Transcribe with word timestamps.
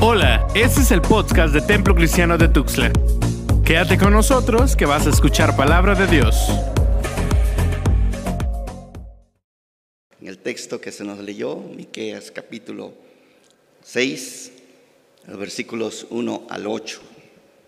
Hola, 0.00 0.46
este 0.54 0.82
es 0.82 0.92
el 0.92 1.02
podcast 1.02 1.52
de 1.52 1.60
Templo 1.60 1.92
Cristiano 1.92 2.38
de 2.38 2.46
Tuxtla. 2.46 2.92
Quédate 3.64 3.98
con 3.98 4.12
nosotros 4.12 4.76
que 4.76 4.86
vas 4.86 5.08
a 5.08 5.10
escuchar 5.10 5.56
palabra 5.56 5.96
de 5.96 6.06
Dios. 6.06 6.36
En 10.20 10.28
el 10.28 10.38
texto 10.38 10.80
que 10.80 10.92
se 10.92 11.02
nos 11.02 11.18
leyó, 11.18 11.56
Miqueas 11.56 12.30
capítulo 12.30 12.94
6, 13.82 14.52
los 15.26 15.36
versículos 15.36 16.06
1 16.10 16.46
al 16.48 16.68
8. 16.68 17.00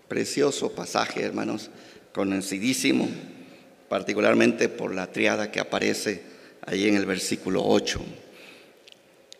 Precioso 0.07 0.71
pasaje, 0.71 1.23
hermanos, 1.23 1.69
conocidísimo, 2.13 3.09
particularmente 3.89 4.69
por 4.69 4.95
la 4.95 5.11
triada 5.11 5.51
que 5.51 5.59
aparece 5.59 6.23
ahí 6.65 6.87
en 6.87 6.95
el 6.95 7.05
versículo 7.05 7.61
8. 7.65 7.99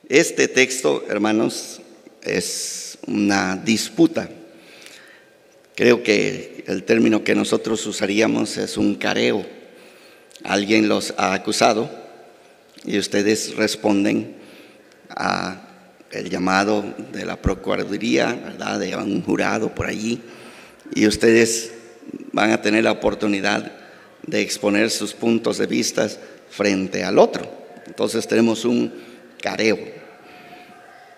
Este 0.10 0.50
texto, 0.50 1.06
hermanos, 1.08 1.80
es 2.24 2.98
una 3.08 3.56
disputa. 3.56 4.30
Creo 5.76 6.04
que 6.04 6.64
el 6.68 6.84
término 6.84 7.24
que 7.24 7.36
nosotros 7.36 7.86
usaríamos 7.86 8.58
es 8.58 8.78
un 8.78 8.96
careo. 8.96 9.46
Alguien 10.44 10.88
los 10.88 11.14
ha 11.18 11.34
acusado 11.34 11.90
y 12.86 12.98
ustedes 12.98 13.56
responden 13.56 14.36
a 15.10 15.68
el 16.12 16.30
llamado 16.30 16.84
de 17.14 17.26
la 17.26 17.42
Procuraduría, 17.42 18.34
¿verdad? 18.34 18.80
De 18.80 18.96
un 18.96 19.24
jurado 19.24 19.74
por 19.74 19.88
allí 19.88 20.22
y 20.94 21.08
ustedes 21.08 21.72
van 22.32 22.52
a 22.52 22.62
tener 22.62 22.84
la 22.84 22.92
oportunidad 22.92 23.72
de 24.26 24.42
exponer 24.42 24.90
sus 24.90 25.14
puntos 25.14 25.58
de 25.58 25.68
vista 25.68 26.10
frente 26.50 27.04
al 27.04 27.18
otro. 27.18 27.50
Entonces 27.88 28.28
tenemos 28.28 28.66
un 28.66 28.94
careo. 29.42 30.01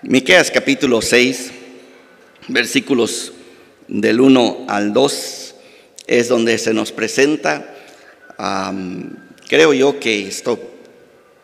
Miqueas 0.06 0.52
capítulo 0.52 1.02
6, 1.02 1.52
versículos 2.50 3.32
del 3.88 4.20
1 4.20 4.66
al 4.68 4.92
2 4.92 5.56
es 6.08 6.28
donde 6.28 6.58
se 6.58 6.74
nos 6.74 6.92
presenta. 6.92 7.74
creo 9.48 9.74
yo 9.74 10.02
que 10.02 10.28
esto 10.28 10.60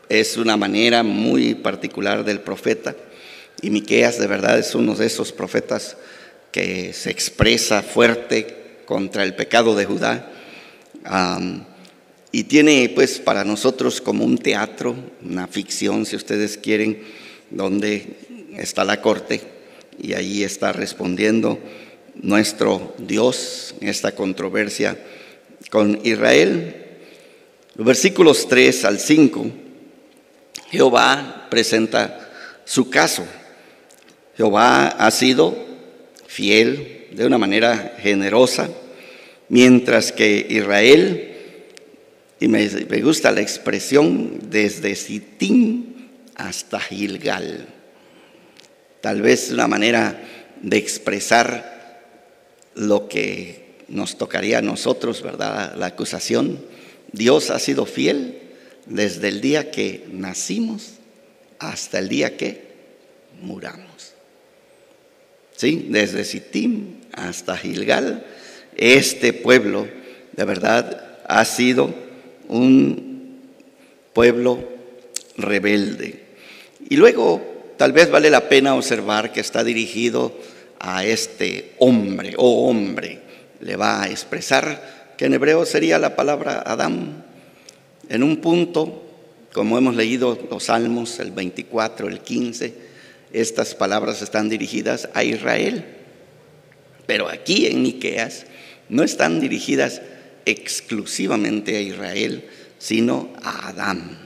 es 0.09 0.35
una 0.35 0.57
manera 0.57 1.03
muy 1.03 1.55
particular 1.55 2.25
del 2.25 2.41
profeta 2.41 2.97
y 3.61 3.69
Miqueas 3.69 4.19
de 4.19 4.27
verdad 4.27 4.59
es 4.59 4.75
uno 4.75 4.93
de 4.93 5.05
esos 5.05 5.31
profetas 5.31 5.95
que 6.51 6.91
se 6.91 7.11
expresa 7.11 7.81
fuerte 7.81 8.81
contra 8.85 9.23
el 9.23 9.35
pecado 9.35 9.73
de 9.73 9.85
Judá. 9.85 10.33
y 12.33 12.43
tiene 12.43 12.91
pues 12.93 13.19
para 13.19 13.45
nosotros 13.45 14.01
como 14.01 14.25
un 14.25 14.37
teatro, 14.37 14.97
una 15.23 15.47
ficción 15.47 16.05
si 16.05 16.17
ustedes 16.17 16.57
quieren, 16.57 17.01
donde 17.51 18.27
está 18.59 18.83
la 18.83 19.01
corte 19.01 19.41
y 20.01 20.13
allí 20.13 20.43
está 20.43 20.71
respondiendo 20.71 21.59
nuestro 22.15 22.93
Dios 22.97 23.75
en 23.81 23.87
esta 23.87 24.13
controversia 24.13 24.97
con 25.69 25.99
Israel. 26.03 26.75
Los 27.75 27.85
versículos 27.85 28.47
3 28.47 28.85
al 28.85 28.99
5, 28.99 29.45
Jehová 30.71 31.47
presenta 31.49 32.29
su 32.65 32.89
caso. 32.89 33.25
Jehová 34.35 34.87
ha 34.87 35.11
sido 35.11 35.57
fiel, 36.27 37.07
de 37.11 37.25
una 37.25 37.37
manera 37.37 37.95
generosa, 37.99 38.69
mientras 39.49 40.11
que 40.11 40.45
Israel, 40.49 41.33
y 42.39 42.47
me, 42.47 42.67
gusta 43.01 43.31
la 43.31 43.41
expresión, 43.41 44.39
desde 44.49 44.95
Sitín 44.95 46.09
hasta 46.35 46.79
Gilgal. 46.79 47.78
Tal 49.01 49.21
vez 49.21 49.51
una 49.51 49.67
manera 49.67 50.21
de 50.61 50.77
expresar 50.77 52.03
lo 52.75 53.07
que 53.07 53.75
nos 53.87 54.17
tocaría 54.17 54.59
a 54.59 54.61
nosotros, 54.61 55.21
¿verdad? 55.21 55.75
La 55.75 55.87
acusación. 55.87 56.59
Dios 57.11 57.49
ha 57.49 57.59
sido 57.59 57.85
fiel 57.85 58.39
desde 58.85 59.29
el 59.29 59.41
día 59.41 59.71
que 59.71 60.05
nacimos 60.11 60.93
hasta 61.59 61.99
el 61.99 62.09
día 62.09 62.37
que 62.37 62.69
muramos. 63.41 64.13
¿sí? 65.59 65.87
desde 65.89 66.23
Sittim 66.23 67.01
hasta 67.11 67.57
Gilgal, 67.57 68.25
este 68.77 69.33
pueblo 69.33 69.89
de 70.31 70.45
verdad 70.45 71.19
ha 71.27 71.43
sido 71.43 71.93
un 72.47 73.41
pueblo 74.13 74.63
rebelde. 75.35 76.23
Y 76.89 76.95
luego 76.95 77.48
tal 77.79 77.93
vez 77.93 78.11
vale 78.11 78.29
la 78.29 78.49
pena 78.49 78.75
observar 78.75 79.31
que 79.31 79.39
está 79.39 79.63
dirigido 79.63 80.35
a 80.81 81.05
este 81.05 81.75
hombre, 81.79 82.33
oh 82.35 82.67
hombre, 82.67 83.21
le 83.61 83.77
va 83.77 84.03
a 84.03 84.09
expresar 84.09 85.13
que 85.17 85.27
en 85.27 85.35
hebreo 85.35 85.65
sería 85.65 85.97
la 85.97 86.13
palabra 86.13 86.61
Adán. 86.65 87.23
En 88.09 88.21
un 88.21 88.41
punto, 88.41 89.05
como 89.53 89.77
hemos 89.77 89.95
leído 89.95 90.37
los 90.51 90.65
salmos, 90.65 91.21
el 91.21 91.31
24, 91.31 92.09
el 92.09 92.19
15, 92.19 92.73
estas 93.31 93.75
palabras 93.75 94.21
están 94.21 94.49
dirigidas 94.49 95.07
a 95.13 95.23
Israel. 95.23 95.85
Pero 97.05 97.29
aquí 97.29 97.65
en 97.65 97.81
Miqueas 97.81 98.45
no 98.89 99.03
están 99.03 99.39
dirigidas 99.39 100.01
exclusivamente 100.45 101.77
a 101.77 101.81
Israel, 101.81 102.43
sino 102.77 103.29
a 103.41 103.69
Adán, 103.69 104.17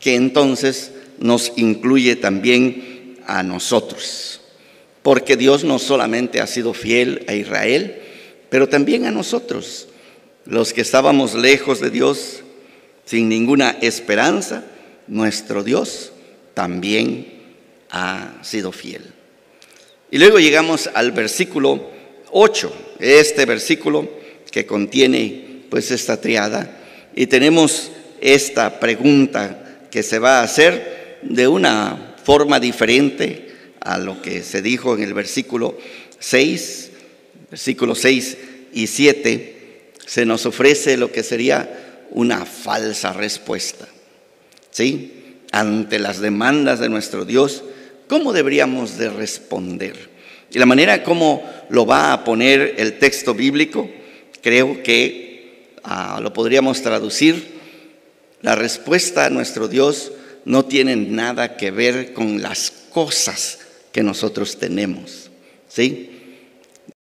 que 0.00 0.14
entonces 0.14 0.92
nos 1.18 1.52
incluye 1.56 2.16
también 2.16 3.16
a 3.26 3.42
nosotros. 3.42 4.40
Porque 5.02 5.36
Dios 5.36 5.64
no 5.64 5.78
solamente 5.78 6.40
ha 6.40 6.46
sido 6.46 6.74
fiel 6.74 7.24
a 7.28 7.34
Israel, 7.34 8.00
pero 8.48 8.68
también 8.68 9.04
a 9.04 9.10
nosotros, 9.10 9.88
los 10.46 10.72
que 10.72 10.80
estábamos 10.80 11.34
lejos 11.34 11.80
de 11.80 11.90
Dios, 11.90 12.42
sin 13.04 13.28
ninguna 13.28 13.76
esperanza, 13.80 14.64
nuestro 15.06 15.62
Dios 15.62 16.12
también 16.54 17.26
ha 17.90 18.38
sido 18.42 18.72
fiel. 18.72 19.02
Y 20.10 20.18
luego 20.18 20.38
llegamos 20.38 20.88
al 20.94 21.12
versículo 21.12 21.90
8, 22.30 22.72
este 23.00 23.44
versículo 23.46 24.08
que 24.50 24.66
contiene 24.66 25.64
pues 25.68 25.90
esta 25.90 26.20
triada 26.20 26.78
y 27.16 27.26
tenemos 27.26 27.90
esta 28.20 28.78
pregunta 28.78 29.86
que 29.90 30.02
se 30.02 30.18
va 30.18 30.38
a 30.38 30.44
hacer 30.44 31.03
de 31.24 31.48
una 31.48 32.14
forma 32.22 32.60
diferente 32.60 33.52
a 33.80 33.98
lo 33.98 34.22
que 34.22 34.42
se 34.42 34.62
dijo 34.62 34.94
en 34.94 35.02
el 35.02 35.14
versículo 35.14 35.76
6, 36.18 36.90
versículo 37.50 37.94
6 37.94 38.36
y 38.72 38.86
7, 38.86 39.90
se 40.06 40.26
nos 40.26 40.46
ofrece 40.46 40.96
lo 40.96 41.12
que 41.12 41.22
sería 41.22 42.04
una 42.10 42.46
falsa 42.46 43.12
respuesta. 43.12 43.86
¿Sí? 44.70 45.40
Ante 45.52 45.98
las 45.98 46.20
demandas 46.20 46.80
de 46.80 46.88
nuestro 46.88 47.24
Dios, 47.24 47.62
¿Cómo 48.08 48.32
deberíamos 48.32 48.98
de 48.98 49.08
responder? 49.08 50.10
Y 50.50 50.58
la 50.58 50.66
manera 50.66 51.02
como 51.02 51.42
lo 51.70 51.86
va 51.86 52.12
a 52.12 52.24
poner 52.24 52.74
el 52.78 52.98
texto 52.98 53.34
bíblico, 53.34 53.90
creo 54.42 54.82
que 54.82 55.72
ah, 55.82 56.20
lo 56.22 56.32
podríamos 56.32 56.82
traducir. 56.82 57.54
La 58.42 58.54
respuesta 58.54 59.24
a 59.24 59.30
nuestro 59.30 59.68
Dios 59.68 60.12
no 60.44 60.64
tiene 60.64 60.96
nada 60.96 61.56
que 61.56 61.70
ver 61.70 62.12
con 62.12 62.42
las 62.42 62.70
cosas 62.70 63.60
que 63.92 64.02
nosotros 64.02 64.58
tenemos. 64.58 65.30
¿Sí? 65.68 66.10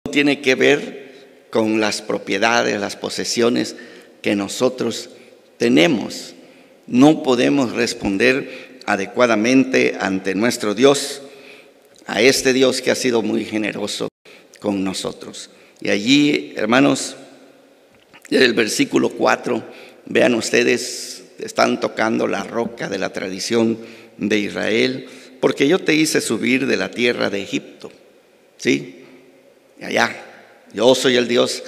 No 0.05 0.11
tiene 0.11 0.41
que 0.41 0.55
ver 0.55 1.47
con 1.49 1.79
las 1.79 2.01
propiedades, 2.01 2.79
las 2.79 2.95
posesiones 2.95 3.75
que 4.21 4.35
nosotros 4.35 5.09
tenemos. 5.57 6.33
No 6.87 7.23
podemos 7.23 7.73
responder 7.73 8.79
adecuadamente 8.85 9.97
ante 9.99 10.33
nuestro 10.33 10.73
Dios, 10.73 11.21
a 12.05 12.21
este 12.21 12.53
Dios 12.53 12.81
que 12.81 12.91
ha 12.91 12.95
sido 12.95 13.21
muy 13.21 13.43
generoso 13.43 14.07
con 14.59 14.83
nosotros. 14.83 15.49
Y 15.81 15.89
allí, 15.89 16.53
hermanos, 16.55 17.15
el 18.29 18.53
versículo 18.53 19.09
4, 19.09 19.63
vean 20.05 20.33
ustedes, 20.35 21.23
están 21.39 21.79
tocando 21.79 22.27
la 22.27 22.43
roca 22.43 22.89
de 22.89 22.97
la 22.97 23.13
tradición 23.13 23.77
de 24.17 24.39
Israel, 24.39 25.07
porque 25.39 25.67
yo 25.67 25.79
te 25.79 25.95
hice 25.95 26.21
subir 26.21 26.65
de 26.65 26.77
la 26.77 26.91
tierra 26.91 27.29
de 27.29 27.41
Egipto, 27.41 27.91
¿sí? 28.57 29.03
Allá, 29.81 30.15
yo 30.73 30.95
soy 30.95 31.15
el 31.15 31.27
Dios 31.27 31.63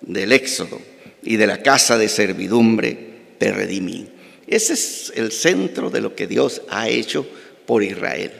del 0.00 0.32
éxodo 0.32 0.80
y 1.22 1.36
de 1.36 1.46
la 1.46 1.62
casa 1.62 1.98
de 1.98 2.08
servidumbre 2.08 3.14
te 3.38 3.52
redimí. 3.52 4.08
Ese 4.46 4.74
es 4.74 5.12
el 5.14 5.32
centro 5.32 5.90
de 5.90 6.00
lo 6.00 6.14
que 6.14 6.26
Dios 6.26 6.62
ha 6.68 6.88
hecho 6.88 7.26
por 7.66 7.82
Israel. 7.82 8.32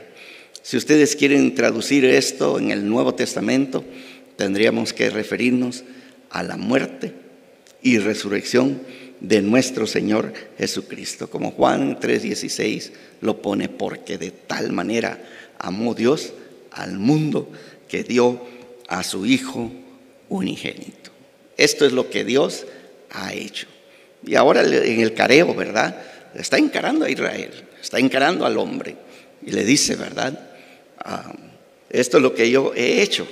Si 0.61 0.77
ustedes 0.77 1.15
quieren 1.15 1.53
traducir 1.53 2.05
esto 2.05 2.57
en 2.57 2.71
el 2.71 2.87
Nuevo 2.87 3.13
Testamento, 3.13 3.83
tendríamos 4.35 4.93
que 4.93 5.09
referirnos 5.09 5.83
a 6.29 6.43
la 6.43 6.57
muerte 6.57 7.13
y 7.81 7.99
resurrección 7.99 8.81
de 9.19 9.41
nuestro 9.41 9.87
Señor 9.87 10.33
Jesucristo, 10.57 11.29
como 11.29 11.51
Juan 11.51 11.99
3:16 11.99 12.91
lo 13.21 13.41
pone, 13.41 13.69
porque 13.69 14.17
de 14.17 14.31
tal 14.31 14.71
manera 14.71 15.19
amó 15.57 15.93
Dios 15.93 16.33
al 16.71 16.97
mundo 16.97 17.49
que 17.87 18.03
dio 18.03 18.41
a 18.87 19.03
su 19.03 19.25
Hijo 19.25 19.71
unigénito. 20.29 21.11
Esto 21.57 21.85
es 21.85 21.93
lo 21.93 22.09
que 22.09 22.25
Dios 22.25 22.65
ha 23.11 23.33
hecho. 23.33 23.67
Y 24.25 24.35
ahora 24.35 24.63
en 24.63 24.99
el 24.99 25.13
careo, 25.13 25.53
¿verdad? 25.53 26.01
Está 26.35 26.57
encarando 26.57 27.05
a 27.05 27.09
Israel, 27.09 27.51
está 27.81 27.99
encarando 27.99 28.45
al 28.45 28.57
hombre. 28.57 28.97
Y 29.45 29.51
le 29.51 29.63
dice, 29.63 29.95
¿verdad? 29.95 30.37
Ah, 30.97 31.33
esto 31.89 32.17
es 32.17 32.23
lo 32.23 32.33
que 32.33 32.49
yo 32.49 32.73
he 32.75 33.01
hecho. 33.01 33.27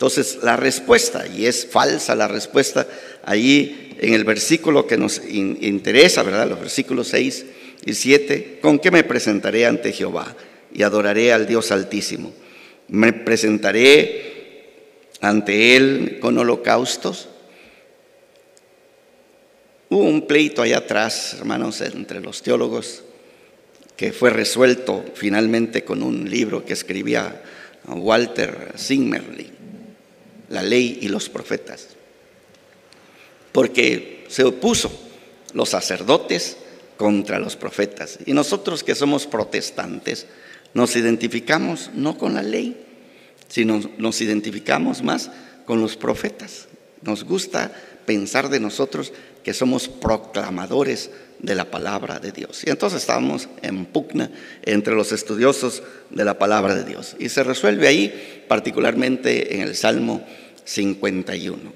Entonces, 0.00 0.38
la 0.42 0.56
respuesta, 0.56 1.26
y 1.26 1.44
es 1.44 1.66
falsa 1.66 2.14
la 2.14 2.26
respuesta, 2.26 2.86
ahí 3.22 3.94
en 4.00 4.14
el 4.14 4.24
versículo 4.24 4.86
que 4.86 4.96
nos 4.96 5.20
interesa, 5.28 6.22
¿verdad? 6.22 6.48
Los 6.48 6.58
versículos 6.58 7.08
6 7.08 7.44
y 7.84 7.92
7, 7.92 8.60
¿con 8.62 8.78
qué 8.78 8.90
me 8.90 9.04
presentaré 9.04 9.66
ante 9.66 9.92
Jehová? 9.92 10.34
Y 10.72 10.84
adoraré 10.84 11.34
al 11.34 11.46
Dios 11.46 11.70
Altísimo. 11.70 12.32
Me 12.88 13.12
presentaré 13.12 14.70
ante 15.20 15.76
Él 15.76 16.16
con 16.18 16.38
holocaustos. 16.38 17.28
Hubo 19.90 20.04
un 20.04 20.26
pleito 20.26 20.62
allá 20.62 20.78
atrás, 20.78 21.34
hermanos, 21.38 21.82
entre 21.82 22.20
los 22.20 22.40
teólogos, 22.40 23.02
que 23.98 24.14
fue 24.14 24.30
resuelto 24.30 25.04
finalmente 25.12 25.84
con 25.84 26.02
un 26.02 26.30
libro 26.30 26.64
que 26.64 26.72
escribía 26.72 27.42
Walter 27.86 28.72
Zimmerli, 28.78 29.59
La 30.50 30.62
ley 30.62 30.98
y 31.00 31.08
los 31.08 31.28
profetas, 31.28 31.88
porque 33.52 34.26
se 34.28 34.44
opuso 34.44 34.90
los 35.54 35.70
sacerdotes 35.70 36.56
contra 36.96 37.38
los 37.38 37.56
profetas. 37.56 38.18
Y 38.26 38.34
nosotros 38.34 38.84
que 38.84 38.94
somos 38.94 39.26
protestantes, 39.26 40.26
nos 40.74 40.96
identificamos 40.96 41.90
no 41.94 42.18
con 42.18 42.34
la 42.34 42.42
ley, 42.42 42.76
sino 43.48 43.80
nos 43.96 44.20
identificamos 44.20 45.02
más 45.02 45.30
con 45.64 45.80
los 45.80 45.96
profetas. 45.96 46.68
Nos 47.02 47.24
gusta 47.24 47.72
pensar 48.10 48.48
de 48.48 48.58
nosotros 48.58 49.12
que 49.44 49.54
somos 49.54 49.86
proclamadores 49.86 51.12
de 51.38 51.54
la 51.54 51.70
palabra 51.70 52.18
de 52.18 52.32
Dios. 52.32 52.64
Y 52.66 52.70
entonces 52.70 53.02
estamos 53.02 53.48
en 53.62 53.86
pugna 53.86 54.32
entre 54.64 54.96
los 54.96 55.12
estudiosos 55.12 55.84
de 56.10 56.24
la 56.24 56.36
palabra 56.36 56.74
de 56.74 56.82
Dios. 56.82 57.14
Y 57.20 57.28
se 57.28 57.44
resuelve 57.44 57.86
ahí, 57.86 58.44
particularmente 58.48 59.54
en 59.54 59.60
el 59.60 59.76
Salmo 59.76 60.26
51. 60.64 61.72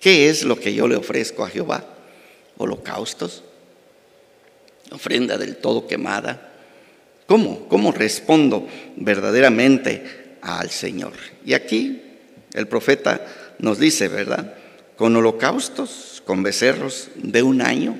¿Qué 0.00 0.28
es 0.28 0.42
lo 0.42 0.58
que 0.58 0.74
yo 0.74 0.88
le 0.88 0.96
ofrezco 0.96 1.44
a 1.44 1.48
Jehová? 1.48 1.84
Holocaustos, 2.56 3.44
ofrenda 4.90 5.38
del 5.38 5.58
todo 5.58 5.86
quemada. 5.86 6.54
¿Cómo? 7.26 7.68
¿Cómo 7.68 7.92
respondo 7.92 8.66
verdaderamente 8.96 10.38
al 10.42 10.70
Señor? 10.70 11.12
Y 11.46 11.54
aquí 11.54 12.02
el 12.52 12.66
profeta 12.66 13.24
nos 13.60 13.78
dice, 13.78 14.08
¿verdad? 14.08 14.57
Con 14.98 15.14
holocaustos, 15.14 16.22
con 16.26 16.42
becerros 16.42 17.08
de 17.14 17.44
un 17.44 17.62
año. 17.62 17.96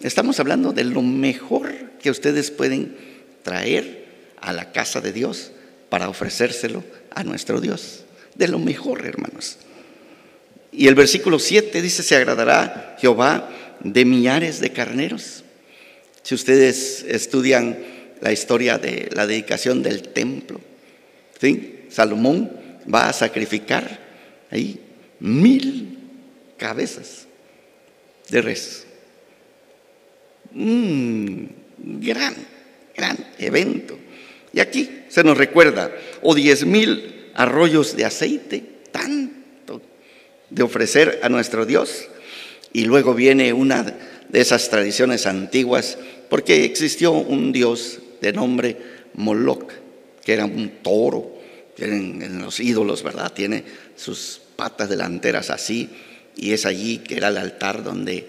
Estamos 0.00 0.40
hablando 0.40 0.72
de 0.72 0.84
lo 0.84 1.02
mejor 1.02 1.70
que 2.02 2.10
ustedes 2.10 2.50
pueden 2.50 2.96
traer 3.42 4.06
a 4.40 4.54
la 4.54 4.72
casa 4.72 5.02
de 5.02 5.12
Dios 5.12 5.52
para 5.90 6.08
ofrecérselo 6.08 6.82
a 7.14 7.24
nuestro 7.24 7.60
Dios. 7.60 8.04
De 8.36 8.48
lo 8.48 8.58
mejor, 8.58 9.04
hermanos. 9.04 9.58
Y 10.72 10.88
el 10.88 10.94
versículo 10.94 11.38
7 11.38 11.82
dice, 11.82 12.02
se 12.02 12.16
agradará 12.16 12.96
Jehová 12.98 13.50
de 13.80 14.06
millares 14.06 14.60
de 14.60 14.72
carneros 14.72 15.44
si 16.22 16.34
ustedes 16.34 17.04
estudian 17.06 17.78
la 18.22 18.32
historia 18.32 18.78
de 18.78 19.10
la 19.12 19.26
dedicación 19.26 19.82
del 19.82 20.08
templo. 20.08 20.58
Salomón 21.90 22.50
va 22.92 23.10
a 23.10 23.12
sacrificar 23.12 24.00
ahí 24.50 24.80
mil 25.18 25.99
cabezas 26.60 27.26
de 28.28 28.42
res. 28.42 28.86
Un 30.54 31.50
gran, 31.78 32.34
gran 32.94 33.16
evento. 33.38 33.98
Y 34.52 34.60
aquí 34.60 35.04
se 35.08 35.24
nos 35.24 35.38
recuerda, 35.38 35.90
o 36.22 36.34
diez 36.34 36.66
mil 36.66 37.30
arroyos 37.34 37.96
de 37.96 38.04
aceite, 38.04 38.62
tanto 38.92 39.80
de 40.50 40.62
ofrecer 40.62 41.20
a 41.22 41.28
nuestro 41.28 41.64
Dios. 41.64 42.08
Y 42.72 42.84
luego 42.84 43.14
viene 43.14 43.52
una 43.52 43.82
de 44.28 44.40
esas 44.40 44.68
tradiciones 44.68 45.26
antiguas 45.26 45.98
porque 46.28 46.64
existió 46.64 47.12
un 47.12 47.52
dios 47.52 48.00
de 48.20 48.32
nombre 48.32 48.76
Moloch, 49.14 49.72
que 50.24 50.34
era 50.34 50.44
un 50.44 50.70
toro, 50.82 51.40
en, 51.78 52.20
en 52.20 52.42
los 52.42 52.60
ídolos, 52.60 53.02
¿verdad? 53.02 53.32
Tiene 53.32 53.64
sus 53.96 54.42
patas 54.54 54.90
delanteras 54.90 55.48
así, 55.48 55.88
y 56.40 56.54
es 56.54 56.64
allí 56.64 56.98
que 56.98 57.18
era 57.18 57.28
el 57.28 57.36
altar 57.36 57.84
donde 57.84 58.26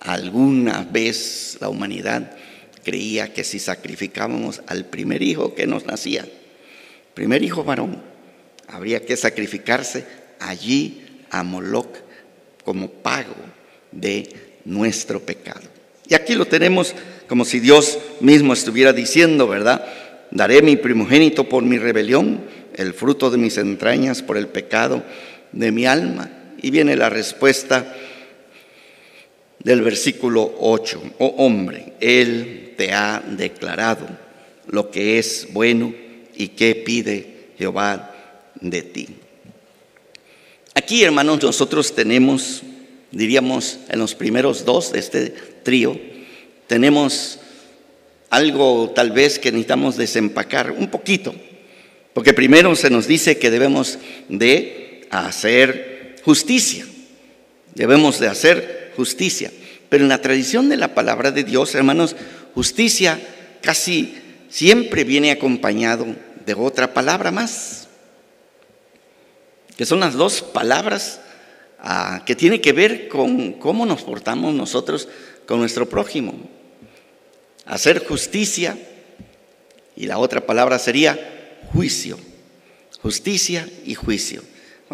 alguna 0.00 0.82
vez 0.90 1.56
la 1.60 1.68
humanidad 1.68 2.32
creía 2.82 3.32
que 3.32 3.44
si 3.44 3.60
sacrificábamos 3.60 4.60
al 4.66 4.86
primer 4.86 5.22
hijo 5.22 5.54
que 5.54 5.68
nos 5.68 5.86
nacía, 5.86 6.26
primer 7.14 7.44
hijo 7.44 7.62
varón, 7.62 8.02
habría 8.66 9.06
que 9.06 9.16
sacrificarse 9.16 10.04
allí 10.40 11.00
a 11.30 11.44
Moloch 11.44 11.94
como 12.64 12.90
pago 12.90 13.36
de 13.92 14.28
nuestro 14.64 15.20
pecado. 15.20 15.62
Y 16.08 16.14
aquí 16.14 16.34
lo 16.34 16.46
tenemos 16.46 16.92
como 17.28 17.44
si 17.44 17.60
Dios 17.60 18.00
mismo 18.18 18.52
estuviera 18.52 18.92
diciendo, 18.92 19.46
¿verdad? 19.46 19.86
Daré 20.32 20.60
mi 20.60 20.74
primogénito 20.74 21.48
por 21.48 21.62
mi 21.62 21.78
rebelión, 21.78 22.44
el 22.74 22.94
fruto 22.94 23.30
de 23.30 23.38
mis 23.38 23.58
entrañas 23.58 24.22
por 24.22 24.36
el 24.36 24.48
pecado 24.48 25.04
de 25.52 25.70
mi 25.70 25.86
alma. 25.86 26.43
Y 26.64 26.70
viene 26.70 26.96
la 26.96 27.10
respuesta 27.10 27.94
del 29.58 29.82
versículo 29.82 30.54
8. 30.60 31.02
Oh 31.18 31.34
hombre, 31.36 31.92
Él 32.00 32.72
te 32.78 32.90
ha 32.94 33.22
declarado 33.22 34.08
lo 34.68 34.90
que 34.90 35.18
es 35.18 35.48
bueno 35.50 35.92
y 36.34 36.48
qué 36.48 36.74
pide 36.74 37.50
Jehová 37.58 38.14
de 38.62 38.80
ti. 38.80 39.08
Aquí, 40.74 41.04
hermanos, 41.04 41.42
nosotros 41.42 41.94
tenemos, 41.94 42.62
diríamos, 43.10 43.80
en 43.90 43.98
los 43.98 44.14
primeros 44.14 44.64
dos 44.64 44.90
de 44.90 45.00
este 45.00 45.34
trío, 45.64 46.00
tenemos 46.66 47.40
algo 48.30 48.90
tal 48.94 49.10
vez 49.10 49.38
que 49.38 49.52
necesitamos 49.52 49.98
desempacar 49.98 50.70
un 50.70 50.88
poquito, 50.88 51.34
porque 52.14 52.32
primero 52.32 52.74
se 52.74 52.88
nos 52.88 53.06
dice 53.06 53.36
que 53.36 53.50
debemos 53.50 53.98
de 54.30 55.06
hacer 55.10 55.93
justicia, 56.24 56.86
debemos 57.74 58.18
de 58.18 58.28
hacer 58.28 58.92
justicia, 58.96 59.50
pero 59.88 60.04
en 60.04 60.08
la 60.08 60.22
tradición 60.22 60.68
de 60.68 60.76
la 60.76 60.94
palabra 60.94 61.30
de 61.30 61.44
Dios, 61.44 61.74
hermanos, 61.74 62.16
justicia 62.54 63.20
casi 63.60 64.16
siempre 64.48 65.04
viene 65.04 65.30
acompañado 65.30 66.06
de 66.46 66.54
otra 66.54 66.94
palabra 66.94 67.30
más, 67.30 67.88
que 69.76 69.84
son 69.84 70.00
las 70.00 70.14
dos 70.14 70.42
palabras 70.42 71.20
ah, 71.80 72.22
que 72.24 72.36
tienen 72.36 72.60
que 72.60 72.72
ver 72.72 73.08
con 73.08 73.54
cómo 73.54 73.86
nos 73.86 74.02
portamos 74.02 74.54
nosotros 74.54 75.08
con 75.46 75.58
nuestro 75.58 75.88
prójimo. 75.88 76.34
Hacer 77.66 78.06
justicia 78.06 78.78
y 79.96 80.06
la 80.06 80.18
otra 80.18 80.46
palabra 80.46 80.78
sería 80.78 81.18
juicio. 81.72 82.18
Justicia 83.00 83.68
y 83.84 83.94
juicio. 83.94 84.42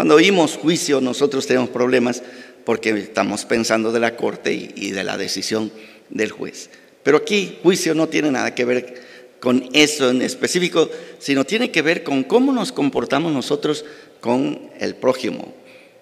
Cuando 0.01 0.15
oímos 0.15 0.57
juicio 0.57 1.03
nosotros 1.03 1.47
tenemos 1.47 1.69
problemas 1.69 2.23
porque 2.65 2.89
estamos 2.89 3.45
pensando 3.45 3.93
de 3.93 4.01
la 4.01 4.17
corte 4.17 4.73
y 4.75 4.93
de 4.93 5.05
la 5.05 5.19
decisión 5.19 5.71
del 6.09 6.31
juez. 6.31 6.71
Pero 7.03 7.19
aquí 7.19 7.59
juicio 7.63 7.95
no 7.95 8.09
tiene 8.09 8.31
nada 8.31 8.55
que 8.55 8.65
ver 8.65 8.95
con 9.41 9.69
eso 9.75 10.09
en 10.09 10.23
específico, 10.23 10.89
sino 11.19 11.45
tiene 11.45 11.71
que 11.71 11.83
ver 11.83 12.03
con 12.03 12.25
cómo 12.25 12.51
nos 12.51 12.73
comportamos 12.73 13.31
nosotros 13.31 13.85
con 14.21 14.71
el 14.79 14.95
prójimo, 14.95 15.53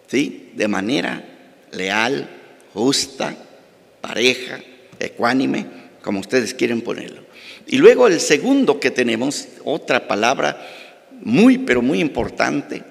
¿sí? 0.06 0.52
De 0.54 0.68
manera 0.68 1.24
leal, 1.72 2.30
justa, 2.74 3.34
pareja, 4.00 4.60
ecuánime, 5.00 5.66
como 6.02 6.20
ustedes 6.20 6.54
quieren 6.54 6.82
ponerlo. 6.82 7.22
Y 7.66 7.78
luego 7.78 8.06
el 8.06 8.20
segundo 8.20 8.78
que 8.78 8.92
tenemos, 8.92 9.48
otra 9.64 10.06
palabra 10.06 10.64
muy, 11.20 11.58
pero 11.58 11.82
muy 11.82 11.98
importante, 11.98 12.84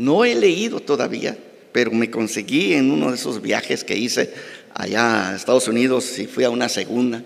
no 0.00 0.24
he 0.24 0.34
leído 0.34 0.80
todavía, 0.80 1.36
pero 1.72 1.90
me 1.90 2.10
conseguí 2.10 2.72
en 2.72 2.90
uno 2.90 3.10
de 3.10 3.16
esos 3.16 3.42
viajes 3.42 3.84
que 3.84 3.98
hice 3.98 4.32
allá 4.72 5.28
a 5.28 5.36
Estados 5.36 5.68
Unidos 5.68 6.18
y 6.18 6.26
fui 6.26 6.44
a 6.44 6.50
una 6.50 6.70
segunda. 6.70 7.22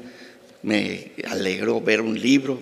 Me 0.62 1.12
alegró 1.30 1.80
ver 1.80 2.00
un 2.00 2.20
libro 2.20 2.60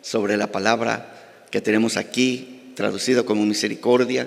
sobre 0.00 0.38
la 0.38 0.46
palabra 0.46 1.44
que 1.50 1.60
tenemos 1.60 1.98
aquí, 1.98 2.72
traducido 2.74 3.26
como 3.26 3.44
misericordia, 3.44 4.26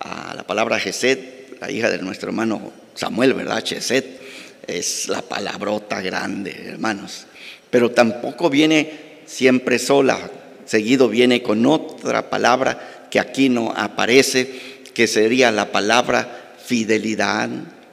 a 0.00 0.34
la 0.36 0.46
palabra 0.46 0.78
Geset, 0.78 1.58
la 1.60 1.70
hija 1.70 1.88
de 1.88 2.02
nuestro 2.02 2.28
hermano 2.28 2.70
Samuel, 2.94 3.32
¿verdad? 3.32 3.62
Cheset 3.62 4.20
es 4.66 5.08
la 5.08 5.22
palabrota 5.22 6.02
grande, 6.02 6.54
hermanos. 6.66 7.24
Pero 7.70 7.92
tampoco 7.92 8.50
viene 8.50 9.22
siempre 9.24 9.78
sola, 9.78 10.30
seguido 10.66 11.08
viene 11.08 11.42
con 11.42 11.64
otra 11.64 12.28
palabra 12.28 12.97
que 13.10 13.20
aquí 13.20 13.48
no 13.48 13.72
aparece, 13.74 14.48
que 14.94 15.06
sería 15.06 15.50
la 15.50 15.70
palabra 15.72 16.54
fidelidad 16.64 17.48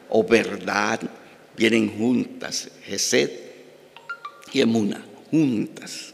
o 0.09 0.23
verdad, 0.23 0.99
vienen 1.55 1.97
juntas, 1.97 2.69
Gesed 2.85 3.29
y 4.51 4.61
Emuna, 4.61 5.03
juntas. 5.31 6.13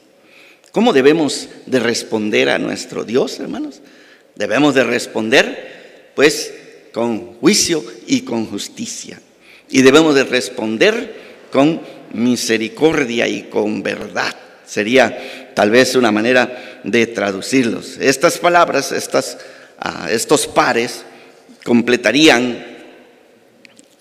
¿Cómo 0.71 0.93
debemos 0.93 1.49
de 1.65 1.79
responder 1.79 2.49
a 2.49 2.57
nuestro 2.57 3.03
Dios, 3.03 3.39
hermanos? 3.39 3.81
Debemos 4.35 4.73
de 4.73 4.83
responder, 4.83 6.11
pues, 6.15 6.53
con 6.93 7.33
juicio 7.35 7.83
y 8.07 8.21
con 8.21 8.45
justicia. 8.45 9.21
Y 9.69 9.81
debemos 9.81 10.15
de 10.15 10.23
responder 10.23 11.15
con 11.51 11.81
misericordia 12.13 13.27
y 13.27 13.43
con 13.43 13.83
verdad. 13.83 14.35
Sería 14.65 15.40
tal 15.53 15.69
vez 15.69 15.95
una 15.95 16.11
manera 16.11 16.81
de 16.83 17.07
traducirlos. 17.07 17.97
Estas 17.99 18.37
palabras, 18.37 18.91
estas, 18.91 19.37
ah, 19.77 20.07
estos 20.11 20.47
pares, 20.47 21.03
completarían 21.63 22.65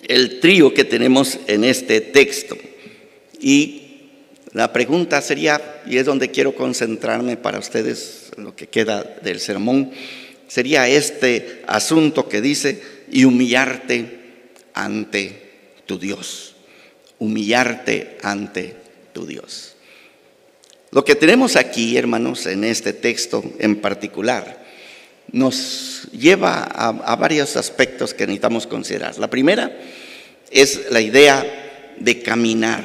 el 0.09 0.41
trío 0.41 0.75
que 0.75 0.85
tenemos 0.85 1.39
en 1.47 1.65
este 1.65 2.01
texto. 2.01 2.57
Y 3.41 3.81
la 4.53 4.73
pregunta 4.73 5.21
sería, 5.23 5.83
y 5.87 5.99
es 5.99 6.07
donde 6.07 6.31
quiero 6.31 6.55
concentrarme 6.55 7.37
para 7.37 7.59
ustedes 7.59 8.31
lo 8.37 8.57
que 8.57 8.67
queda 8.69 9.05
del 9.23 9.41
sermón, 9.41 9.93
sería 10.49 10.89
este 10.89 11.63
asunto 11.67 12.29
que 12.29 12.41
dice, 12.41 12.83
y 13.11 13.25
humillarte 13.25 14.19
ante 14.75 15.51
tu 15.87 15.99
Dios, 15.99 16.57
humillarte 17.19 18.19
ante 18.23 18.75
tu 19.13 19.27
Dios. 19.27 19.70
Lo 20.93 21.05
que 21.05 21.15
tenemos 21.15 21.55
aquí, 21.55 21.97
hermanos, 21.97 22.47
en 22.47 22.65
este 22.65 22.93
texto 22.93 23.45
en 23.61 23.77
particular, 23.81 24.65
nos 25.31 26.09
lleva 26.11 26.65
a, 26.65 27.15
varios 27.15 27.57
aspectos 27.57 28.13
que 28.13 28.27
necesitamos 28.27 28.67
considerar. 28.67 29.17
La 29.19 29.31
primera 29.31 29.71
es 30.51 30.91
la 30.91 31.01
idea 31.01 31.47
de 31.97 32.21
caminar. 32.23 32.83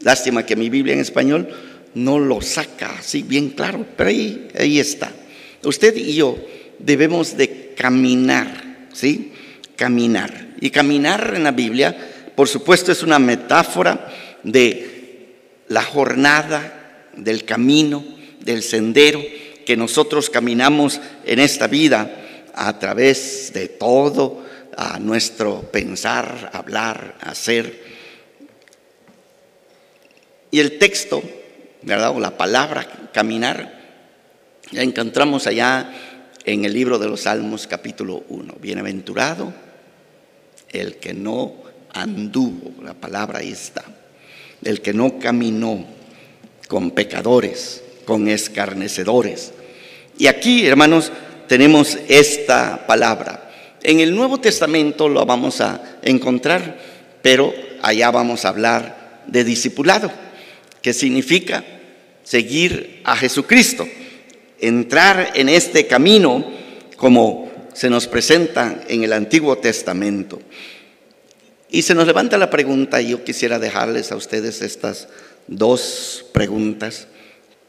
Lástima 0.00 0.46
que 0.46 0.56
mi 0.56 0.70
Biblia 0.70 0.94
en 0.94 1.00
español 1.00 1.48
no 1.94 2.18
lo 2.18 2.40
saca 2.40 2.96
así 3.00 3.22
bien 3.22 3.50
claro, 3.50 3.84
pero 3.94 4.08
ahí, 4.08 4.48
ahí 4.58 4.80
está. 4.80 5.12
Usted 5.62 5.94
y 5.94 6.14
yo 6.14 6.38
debemos 6.78 7.36
de 7.36 7.74
caminar, 7.76 8.88
¿sí? 8.94 9.32
Caminar. 9.76 10.54
Y 10.58 10.70
caminar 10.70 11.34
en 11.36 11.44
la 11.44 11.52
Biblia, 11.52 11.94
por 12.34 12.48
supuesto, 12.48 12.92
es 12.92 13.02
una 13.02 13.18
metáfora 13.18 14.10
de 14.42 14.95
la 15.68 15.82
jornada, 15.82 16.82
del 17.16 17.44
camino, 17.44 18.04
del 18.40 18.62
sendero 18.62 19.22
que 19.64 19.76
nosotros 19.76 20.30
caminamos 20.30 21.00
en 21.24 21.38
esta 21.38 21.66
vida 21.66 22.10
a 22.54 22.78
través 22.78 23.52
de 23.52 23.68
todo 23.68 24.44
a 24.76 24.98
nuestro 24.98 25.62
pensar, 25.62 26.50
hablar, 26.52 27.16
hacer. 27.20 27.84
Y 30.50 30.60
el 30.60 30.78
texto, 30.78 31.22
¿verdad? 31.82 32.10
O 32.10 32.20
la 32.20 32.36
palabra 32.36 32.86
caminar, 33.12 33.74
la 34.72 34.82
encontramos 34.82 35.46
allá 35.46 35.90
en 36.44 36.64
el 36.64 36.72
libro 36.72 36.98
de 36.98 37.08
los 37.08 37.22
Salmos 37.22 37.66
capítulo 37.66 38.24
1. 38.28 38.56
Bienaventurado 38.60 39.52
el 40.70 40.96
que 40.96 41.14
no 41.14 41.54
anduvo, 41.92 42.82
la 42.82 42.94
palabra 42.94 43.38
ahí 43.38 43.52
está, 43.52 43.84
el 44.66 44.80
que 44.80 44.92
no 44.92 45.18
caminó 45.18 45.84
con 46.68 46.90
pecadores, 46.90 47.82
con 48.04 48.28
escarnecedores. 48.28 49.52
Y 50.18 50.26
aquí, 50.26 50.66
hermanos, 50.66 51.12
tenemos 51.48 51.98
esta 52.08 52.86
palabra. 52.86 53.50
En 53.82 54.00
el 54.00 54.14
Nuevo 54.14 54.40
Testamento 54.40 55.08
lo 55.08 55.24
vamos 55.24 55.60
a 55.60 55.98
encontrar, 56.02 56.78
pero 57.22 57.54
allá 57.82 58.10
vamos 58.10 58.44
a 58.44 58.48
hablar 58.48 59.22
de 59.26 59.44
discipulado, 59.44 60.10
que 60.82 60.92
significa 60.92 61.64
seguir 62.24 63.00
a 63.04 63.16
Jesucristo 63.16 63.86
entrar 64.60 65.32
en 65.34 65.48
este 65.48 65.86
camino 65.86 66.44
como 66.96 67.50
se 67.74 67.90
nos 67.90 68.06
presenta 68.06 68.82
en 68.88 69.04
el 69.04 69.12
Antiguo 69.12 69.58
Testamento. 69.58 70.40
Y 71.70 71.82
se 71.82 71.94
nos 71.94 72.06
levanta 72.06 72.38
la 72.38 72.50
pregunta, 72.50 73.00
y 73.00 73.10
yo 73.10 73.24
quisiera 73.24 73.58
dejarles 73.58 74.12
a 74.12 74.16
ustedes 74.16 74.62
estas 74.62 75.08
dos 75.46 76.24
preguntas. 76.32 77.08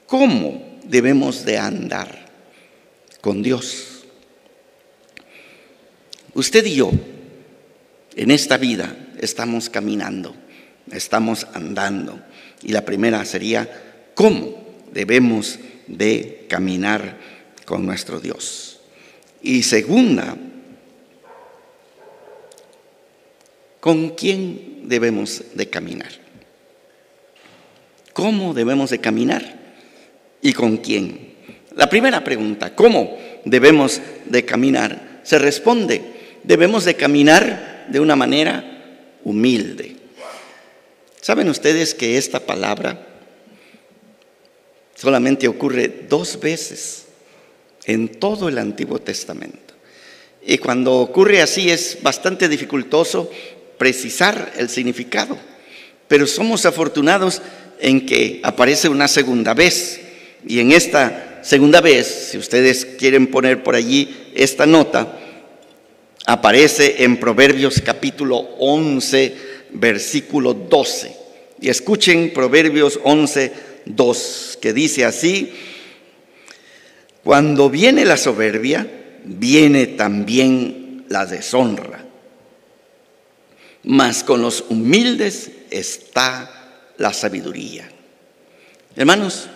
¿Cómo 0.05 0.79
debemos 0.83 1.45
de 1.45 1.57
andar 1.57 2.27
con 3.21 3.41
Dios? 3.41 4.05
Usted 6.33 6.65
y 6.65 6.75
yo, 6.75 6.91
en 8.15 8.31
esta 8.31 8.57
vida, 8.57 8.95
estamos 9.19 9.69
caminando, 9.69 10.35
estamos 10.91 11.47
andando. 11.53 12.21
Y 12.61 12.71
la 12.71 12.85
primera 12.85 13.25
sería, 13.25 13.69
¿cómo 14.13 14.67
debemos 14.91 15.59
de 15.87 16.45
caminar 16.49 17.17
con 17.65 17.85
nuestro 17.85 18.19
Dios. 18.19 18.79
Y 19.41 19.63
segunda, 19.63 20.37
¿con 23.87 24.09
quién 24.09 24.89
debemos 24.89 25.41
de 25.53 25.69
caminar? 25.69 26.11
¿Cómo 28.11 28.53
debemos 28.53 28.89
de 28.89 28.99
caminar? 28.99 29.45
¿Y 30.41 30.51
con 30.51 30.75
quién? 30.75 31.35
La 31.73 31.87
primera 31.89 32.21
pregunta, 32.21 32.75
¿cómo 32.75 33.17
debemos 33.45 34.01
de 34.25 34.43
caminar? 34.43 35.21
Se 35.23 35.39
responde, 35.39 36.01
debemos 36.43 36.83
de 36.83 36.95
caminar 36.95 37.85
de 37.87 38.01
una 38.01 38.17
manera 38.17 39.15
humilde. 39.23 39.95
¿Saben 41.21 41.47
ustedes 41.47 41.93
que 41.93 42.17
esta 42.17 42.41
palabra 42.41 43.07
solamente 44.95 45.47
ocurre 45.47 46.07
dos 46.09 46.37
veces 46.41 47.05
en 47.85 48.09
todo 48.09 48.49
el 48.49 48.57
Antiguo 48.57 48.99
Testamento. 48.99 49.75
Y 50.45 50.57
cuando 50.57 50.95
ocurre 50.95 51.41
así 51.41 51.69
es 51.69 51.99
bastante 52.01 52.49
dificultoso 52.49 53.29
precisar 53.77 54.53
el 54.57 54.69
significado. 54.69 55.37
Pero 56.07 56.25
somos 56.27 56.65
afortunados 56.65 57.41
en 57.79 58.05
que 58.05 58.39
aparece 58.43 58.89
una 58.89 59.07
segunda 59.07 59.53
vez. 59.53 59.99
Y 60.47 60.59
en 60.59 60.71
esta 60.71 61.39
segunda 61.43 61.81
vez, 61.81 62.29
si 62.31 62.37
ustedes 62.37 62.85
quieren 62.85 63.27
poner 63.27 63.63
por 63.63 63.75
allí 63.75 64.31
esta 64.33 64.65
nota, 64.65 65.17
aparece 66.25 67.03
en 67.03 67.17
Proverbios 67.17 67.81
capítulo 67.81 68.37
11, 68.59 69.35
versículo 69.71 70.53
12. 70.53 71.15
Y 71.61 71.69
escuchen 71.69 72.31
Proverbios 72.33 72.99
11, 73.03 73.51
2, 73.85 74.59
que 74.61 74.73
dice 74.73 75.05
así, 75.05 75.51
cuando 77.23 77.69
viene 77.69 78.05
la 78.05 78.17
soberbia, 78.17 78.87
viene 79.25 79.87
también 79.87 81.05
la 81.09 81.25
deshonra, 81.25 81.96
mas 83.87 84.21
con 84.21 84.41
los 84.41 84.65
humildes 84.67 85.49
está 85.69 86.51
la 86.97 87.13
sabiduría. 87.13 87.89
Hermanos, 88.97 89.47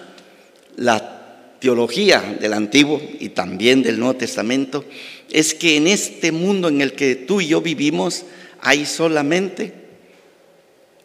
la 0.77 1.57
teología 1.59 2.37
del 2.39 2.53
Antiguo 2.53 3.01
y 3.19 3.29
también 3.29 3.83
del 3.83 3.99
Nuevo 3.99 4.15
Testamento 4.15 4.85
es 5.29 5.53
que 5.53 5.75
en 5.75 5.87
este 5.87 6.31
mundo 6.31 6.69
en 6.69 6.79
el 6.79 6.93
que 6.93 7.15
tú 7.15 7.41
y 7.41 7.47
yo 7.47 7.59
vivimos 7.59 8.23
hay 8.61 8.85
solamente 8.85 9.73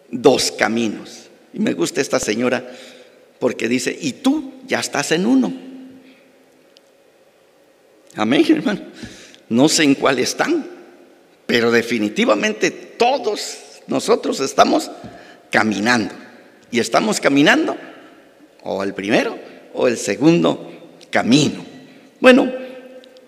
dos 0.08 0.52
caminos. 0.52 1.24
Y 1.52 1.58
me 1.58 1.72
gusta 1.72 2.00
esta 2.00 2.20
señora 2.20 2.70
porque 3.40 3.68
dice, 3.68 3.98
y 4.00 4.12
tú 4.12 4.52
ya 4.68 4.78
estás 4.78 5.10
en 5.10 5.26
uno. 5.26 5.52
Amén, 8.14 8.46
hermano. 8.48 8.82
No 9.48 9.68
sé 9.68 9.82
en 9.82 9.96
cuál 9.96 10.20
están, 10.20 10.75
pero 11.46 11.70
definitivamente 11.70 12.70
todos 12.70 13.58
nosotros 13.86 14.40
estamos 14.40 14.90
caminando. 15.50 16.14
Y 16.70 16.80
estamos 16.80 17.20
caminando 17.20 17.76
o 18.62 18.82
el 18.82 18.92
primero 18.92 19.38
o 19.72 19.86
el 19.86 19.96
segundo 19.96 20.72
camino. 21.10 21.64
Bueno, 22.20 22.52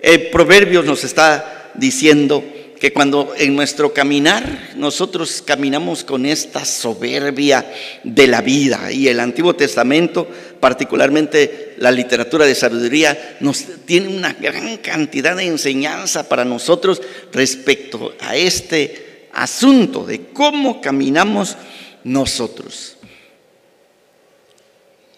el 0.00 0.30
proverbio 0.30 0.82
nos 0.82 1.04
está 1.04 1.70
diciendo 1.74 2.42
que 2.78 2.92
cuando 2.92 3.34
en 3.36 3.56
nuestro 3.56 3.92
caminar 3.92 4.70
nosotros 4.76 5.42
caminamos 5.42 6.04
con 6.04 6.26
esta 6.26 6.64
soberbia 6.64 7.70
de 8.04 8.26
la 8.26 8.40
vida 8.40 8.92
y 8.92 9.08
el 9.08 9.20
Antiguo 9.20 9.54
Testamento, 9.54 10.28
particularmente 10.60 11.74
la 11.78 11.90
literatura 11.90 12.46
de 12.46 12.54
sabiduría, 12.54 13.36
nos 13.40 13.64
tiene 13.84 14.08
una 14.08 14.32
gran 14.32 14.76
cantidad 14.78 15.36
de 15.36 15.46
enseñanza 15.46 16.28
para 16.28 16.44
nosotros 16.44 17.02
respecto 17.32 18.14
a 18.20 18.36
este 18.36 19.28
asunto 19.32 20.04
de 20.04 20.26
cómo 20.32 20.80
caminamos 20.80 21.56
nosotros. 22.04 22.96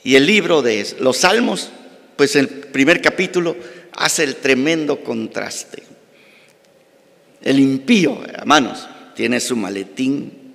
Y 0.03 0.17
el 0.17 0.27
libro 0.27 0.63
de 0.63 0.87
los 1.01 1.19
Salmos, 1.19 1.69
pues 2.17 2.37
el 2.37 2.49
primer 2.49 3.03
capítulo 3.03 3.55
hace 3.93 4.25
el 4.25 4.37
tremendo 4.37 5.03
contraste. 5.05 5.83
El 7.43 7.59
impío, 7.59 8.25
hermanos, 8.27 8.87
tiene 9.15 9.41
su 9.41 9.57
maletín 9.57 10.55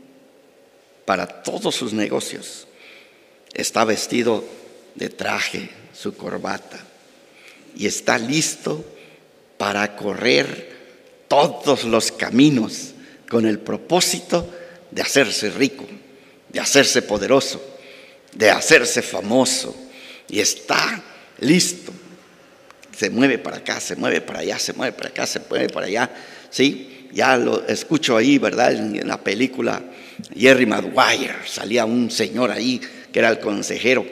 para 1.06 1.28
todos 1.44 1.76
sus 1.76 1.94
negocios. 1.94 2.68
Está 3.54 3.86
vestido 3.86 4.44
de 4.96 5.10
traje, 5.10 5.70
su 5.94 6.16
corbata, 6.16 6.80
y 7.76 7.88
está 7.88 8.18
listo 8.18 8.86
para 9.58 9.96
correr 9.96 10.76
todos 11.28 11.84
los 11.86 12.12
caminos 12.12 12.94
con 13.30 13.46
el 13.46 13.60
propósito 13.60 14.50
de 14.92 15.02
hacerse 15.02 15.50
rico, 15.50 15.86
de 16.50 16.60
hacerse 16.60 17.02
poderoso, 17.02 17.62
de 18.34 18.50
hacerse 18.50 19.02
famoso. 19.02 19.76
Y 20.28 20.40
está 20.40 21.04
listo. 21.40 21.92
Se 22.96 23.10
mueve 23.10 23.38
para 23.40 23.58
acá, 23.58 23.80
se 23.80 23.96
mueve 23.96 24.22
para 24.22 24.40
allá, 24.40 24.58
se 24.58 24.74
mueve 24.74 24.94
para 24.94 25.10
acá, 25.10 25.26
se 25.26 25.42
mueve 25.50 25.70
para 25.70 25.88
allá. 25.88 26.10
¿Sí? 26.50 27.10
Ya 27.12 27.38
lo 27.38 27.68
escucho 27.68 28.18
ahí, 28.18 28.38
¿verdad? 28.38 28.74
En 28.74 29.08
la 29.08 29.20
película 29.22 29.82
Jerry 30.36 30.66
Maguire 30.66 31.36
salía 31.46 31.86
un 31.86 32.10
señor 32.10 32.52
ahí 32.52 32.80
que 33.12 33.20
era 33.20 33.30
el 33.30 33.40
consejero 33.40 34.06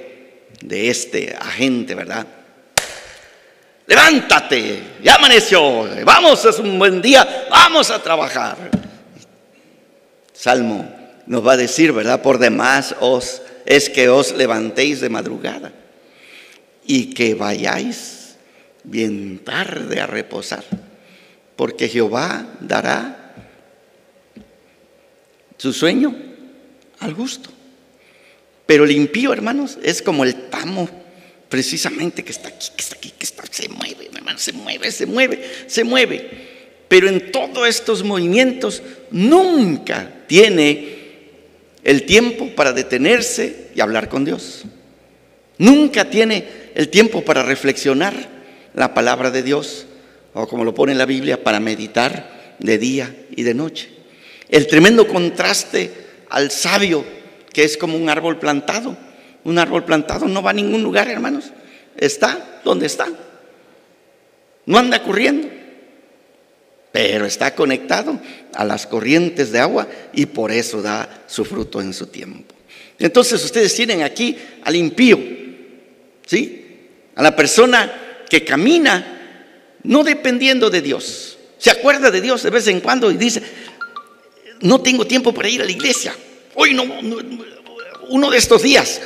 de 0.62 0.90
este 0.90 1.36
agente, 1.40 1.96
¿verdad? 1.96 2.26
Levántate, 3.86 4.82
ya 5.04 5.16
amaneció, 5.16 5.86
vamos, 6.06 6.46
es 6.46 6.58
un 6.60 6.80
buen 6.80 7.02
día, 7.02 7.48
vamos 7.50 7.90
a 7.90 8.02
trabajar. 8.02 8.58
Salmo 10.32 10.90
nos 11.26 11.46
va 11.46 11.54
a 11.54 11.58
decir, 11.58 11.92
¿verdad? 11.92 12.22
Por 12.22 12.38
demás 12.38 12.96
os 13.02 13.42
es 13.66 13.90
que 13.90 14.10
os 14.10 14.34
levantéis 14.34 15.02
de 15.02 15.10
madrugada 15.10 15.74
y 16.86 17.14
que 17.14 17.34
vayáis 17.34 18.23
bien 18.84 19.40
tarde 19.40 20.00
a 20.00 20.08
reposar, 20.08 20.64
porque 21.56 21.88
Jehová 21.88 22.46
dará 22.60 23.36
su 25.58 25.72
sueño 25.74 26.16
al 27.00 27.14
gusto. 27.14 27.50
Pero 28.66 28.86
el 28.86 28.92
impío, 28.92 29.34
hermanos, 29.34 29.78
es 29.84 30.02
como 30.02 30.24
el 30.24 30.50
tamo 30.50 30.90
precisamente 31.50 32.24
que 32.24 32.32
está 32.32 32.50
aquí, 32.50 32.68
que 32.76 32.82
está 32.82 32.96
aquí, 32.96 33.14
que 33.18 33.26
está, 33.26 33.44
se 33.50 33.70
mueve, 33.70 34.10
hermano, 34.14 34.40
se 34.40 34.54
mueve, 34.54 34.92
se 34.92 35.06
mueve, 35.06 35.44
se 35.68 35.84
mueve. 35.84 36.30
Pero 36.88 37.08
en 37.08 37.32
todos 37.32 37.68
estos 37.68 38.04
movimientos 38.04 38.82
nunca 39.12 40.12
tiene 40.28 41.04
el 41.84 42.04
tiempo 42.04 42.50
para 42.56 42.74
detenerse 42.74 43.70
y 43.76 43.82
hablar 43.82 44.10
con 44.10 44.26
Dios. 44.26 44.64
Nunca 45.58 46.10
tiene 46.10 46.46
el 46.76 46.90
tiempo 46.90 47.24
para 47.24 47.44
reflexionar 47.44 48.43
la 48.74 48.94
palabra 48.94 49.32
de 49.32 49.44
Dios, 49.44 49.86
o 50.34 50.48
como 50.48 50.64
lo 50.64 50.74
pone 50.74 50.96
la 50.96 51.06
Biblia, 51.06 51.44
para 51.44 51.60
meditar 51.60 52.56
de 52.60 52.78
día 52.78 53.16
y 53.36 53.44
de 53.44 53.54
noche. 53.54 53.90
El 54.50 54.68
tremendo 54.68 55.08
contraste 55.08 55.92
al 56.30 56.52
sabio, 56.52 57.04
que 57.52 57.64
es 57.64 57.78
como 57.78 57.98
un 57.98 58.10
árbol 58.10 58.40
plantado. 58.40 58.96
Un 59.44 59.60
árbol 59.60 59.84
plantado 59.84 60.28
no 60.28 60.42
va 60.42 60.52
a 60.52 60.54
ningún 60.54 60.84
lugar, 60.84 61.08
hermanos. 61.08 61.52
Está 61.98 62.62
donde 62.64 62.86
está. 62.86 63.08
No 64.66 64.78
anda 64.78 65.04
corriendo 65.04 65.50
pero 66.94 67.26
está 67.26 67.56
conectado 67.56 68.20
a 68.54 68.64
las 68.64 68.86
corrientes 68.86 69.52
de 69.52 69.58
agua 69.58 69.88
y 70.14 70.28
por 70.28 70.52
eso 70.52 70.80
da 70.80 71.24
su 71.26 71.44
fruto 71.44 71.82
en 71.82 71.92
su 71.92 72.06
tiempo. 72.06 72.54
Entonces 73.00 73.44
ustedes 73.44 73.74
tienen 73.74 74.04
aquí 74.04 74.38
al 74.64 74.76
impío, 74.76 75.20
¿sí? 76.24 76.78
A 77.16 77.24
la 77.24 77.36
persona 77.36 77.92
que 78.34 78.44
camina 78.44 79.78
no 79.84 80.04
dependiendo 80.04 80.72
de 80.72 80.82
Dios. 80.82 81.38
Se 81.60 81.70
acuerda 81.70 82.10
de 82.10 82.20
Dios 82.20 82.42
de 82.42 82.50
vez 82.50 82.66
en 82.66 82.80
cuando 82.80 83.12
y 83.12 83.16
dice, 83.16 83.44
no 84.62 84.82
tengo 84.82 85.06
tiempo 85.06 85.32
para 85.36 85.50
ir 85.50 85.62
a 85.62 85.66
la 85.66 85.72
iglesia. 85.72 86.16
Hoy 86.56 86.74
no, 86.74 86.84
uno 88.10 88.32
de 88.32 88.38
estos 88.40 88.64
días. 88.64 89.02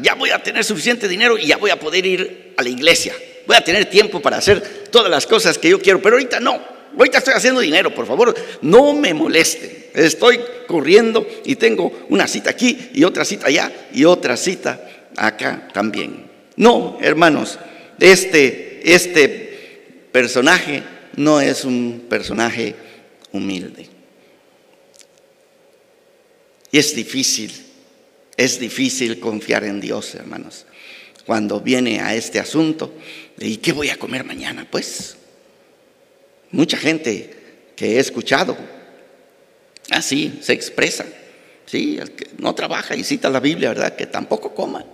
Ya 0.00 0.14
voy 0.14 0.30
a 0.30 0.42
tener 0.42 0.64
suficiente 0.64 1.06
dinero 1.06 1.36
y 1.36 1.48
ya 1.48 1.58
voy 1.58 1.70
a 1.70 1.78
poder 1.78 2.06
ir 2.06 2.54
a 2.56 2.62
la 2.62 2.70
iglesia. 2.70 3.14
Voy 3.46 3.56
a 3.56 3.60
tener 3.60 3.90
tiempo 3.90 4.22
para 4.22 4.38
hacer 4.38 4.86
todas 4.90 5.10
las 5.10 5.26
cosas 5.26 5.58
que 5.58 5.68
yo 5.68 5.78
quiero, 5.78 6.00
pero 6.00 6.16
ahorita 6.16 6.40
no. 6.40 6.62
Ahorita 6.96 7.18
estoy 7.18 7.34
haciendo 7.34 7.60
dinero, 7.60 7.94
por 7.94 8.06
favor, 8.06 8.34
no 8.62 8.94
me 8.94 9.12
moleste. 9.12 9.90
Estoy 9.92 10.40
corriendo 10.66 11.26
y 11.44 11.56
tengo 11.56 12.06
una 12.08 12.26
cita 12.26 12.48
aquí 12.48 12.88
y 12.94 13.04
otra 13.04 13.26
cita 13.26 13.48
allá 13.48 13.70
y 13.92 14.06
otra 14.06 14.38
cita 14.38 14.88
acá 15.14 15.68
también. 15.74 16.30
No, 16.56 16.96
hermanos, 17.02 17.58
este, 18.00 18.80
este 18.94 20.08
personaje 20.12 20.82
no 21.16 21.40
es 21.40 21.64
un 21.64 22.06
personaje 22.08 22.74
humilde. 23.32 23.86
Y 26.72 26.78
es 26.78 26.94
difícil, 26.94 27.52
es 28.36 28.58
difícil 28.58 29.20
confiar 29.20 29.64
en 29.64 29.80
Dios, 29.80 30.14
hermanos, 30.14 30.66
cuando 31.26 31.60
viene 31.60 32.00
a 32.00 32.14
este 32.14 32.38
asunto. 32.38 32.92
¿Y 33.38 33.56
qué 33.58 33.72
voy 33.72 33.90
a 33.90 33.96
comer 33.96 34.24
mañana? 34.24 34.66
Pues 34.70 35.16
Mucha 36.52 36.76
gente 36.76 37.30
que 37.76 37.96
he 37.96 38.00
escuchado 38.00 38.56
así 39.90 40.38
se 40.42 40.52
expresa. 40.52 41.06
Sí, 41.66 41.98
el 42.00 42.12
que 42.12 42.30
no 42.38 42.54
trabaja 42.54 42.96
y 42.96 43.04
cita 43.04 43.30
la 43.30 43.38
Biblia, 43.38 43.68
¿verdad? 43.68 43.94
Que 43.94 44.06
tampoco 44.06 44.54
coma, 44.54 44.84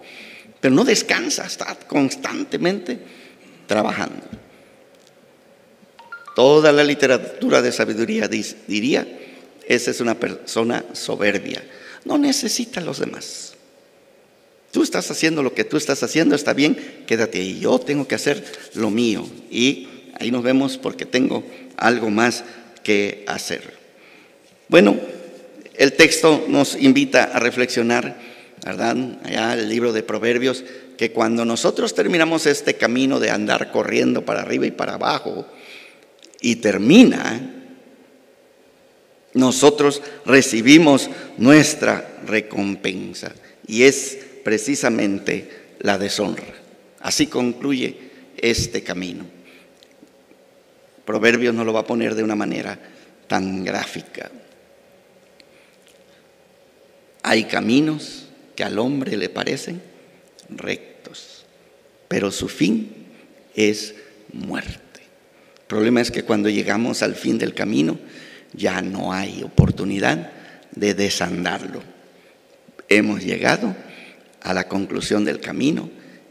pero 0.60 0.74
no 0.74 0.84
descansa, 0.84 1.46
está 1.46 1.76
constantemente 1.86 2.98
trabajando. 3.66 4.22
Toda 6.34 6.72
la 6.72 6.84
literatura 6.84 7.62
de 7.62 7.72
sabiduría 7.72 8.28
diría, 8.28 9.06
esa 9.66 9.90
es 9.90 10.00
una 10.00 10.14
persona 10.14 10.84
soberbia, 10.92 11.62
no 12.04 12.18
necesita 12.18 12.80
a 12.80 12.84
los 12.84 12.98
demás. 12.98 13.54
Tú 14.70 14.82
estás 14.82 15.10
haciendo 15.10 15.42
lo 15.42 15.54
que 15.54 15.64
tú 15.64 15.76
estás 15.76 16.02
haciendo, 16.02 16.34
está 16.34 16.52
bien, 16.52 17.04
quédate 17.06 17.38
ahí. 17.38 17.60
Yo 17.60 17.78
tengo 17.78 18.06
que 18.06 18.14
hacer 18.14 18.44
lo 18.74 18.90
mío 18.90 19.26
y 19.50 19.88
Ahí 20.18 20.30
nos 20.30 20.42
vemos 20.42 20.78
porque 20.78 21.04
tengo 21.04 21.44
algo 21.76 22.10
más 22.10 22.44
que 22.82 23.24
hacer. 23.26 23.74
Bueno, 24.68 24.96
el 25.74 25.92
texto 25.92 26.46
nos 26.48 26.74
invita 26.74 27.24
a 27.24 27.38
reflexionar, 27.38 28.18
¿verdad? 28.66 28.96
Allá 29.22 29.54
el 29.54 29.68
libro 29.68 29.92
de 29.92 30.02
Proverbios, 30.02 30.64
que 30.98 31.12
cuando 31.12 31.44
nosotros 31.44 31.94
terminamos 31.94 32.46
este 32.46 32.74
camino 32.74 33.20
de 33.20 33.30
andar 33.30 33.70
corriendo 33.70 34.24
para 34.24 34.42
arriba 34.42 34.66
y 34.66 34.72
para 34.72 34.94
abajo, 34.94 35.46
y 36.40 36.56
termina, 36.56 37.54
nosotros 39.34 40.02
recibimos 40.24 41.08
nuestra 41.38 42.18
recompensa, 42.26 43.32
y 43.68 43.84
es 43.84 44.18
precisamente 44.42 45.48
la 45.78 45.96
deshonra. 45.96 46.42
Así 47.00 47.28
concluye 47.28 47.96
este 48.36 48.82
camino. 48.82 49.26
Proverbios 51.04 51.54
no 51.54 51.64
lo 51.64 51.72
va 51.72 51.80
a 51.80 51.86
poner 51.86 52.16
de 52.16 52.24
una 52.24 52.34
manera 52.34 52.76
tan 53.28 53.64
gráfica. 53.64 54.28
Hay 57.22 57.44
caminos 57.44 58.25
que 58.56 58.64
al 58.64 58.78
hombre 58.78 59.16
le 59.16 59.28
parecen 59.28 59.80
rectos, 60.48 61.44
pero 62.08 62.32
su 62.32 62.48
fin 62.48 63.06
es 63.54 63.94
muerte. 64.32 64.80
El 65.58 65.66
problema 65.66 66.00
es 66.00 66.10
que 66.10 66.24
cuando 66.24 66.48
llegamos 66.48 67.02
al 67.02 67.14
fin 67.14 67.38
del 67.38 67.54
camino 67.54 67.98
ya 68.52 68.80
no 68.82 69.12
hay 69.12 69.42
oportunidad 69.42 70.30
de 70.74 70.94
desandarlo. 70.94 71.82
Hemos 72.88 73.22
llegado 73.22 73.76
a 74.40 74.54
la 74.54 74.68
conclusión 74.68 75.24
del 75.24 75.40
camino 75.40 75.90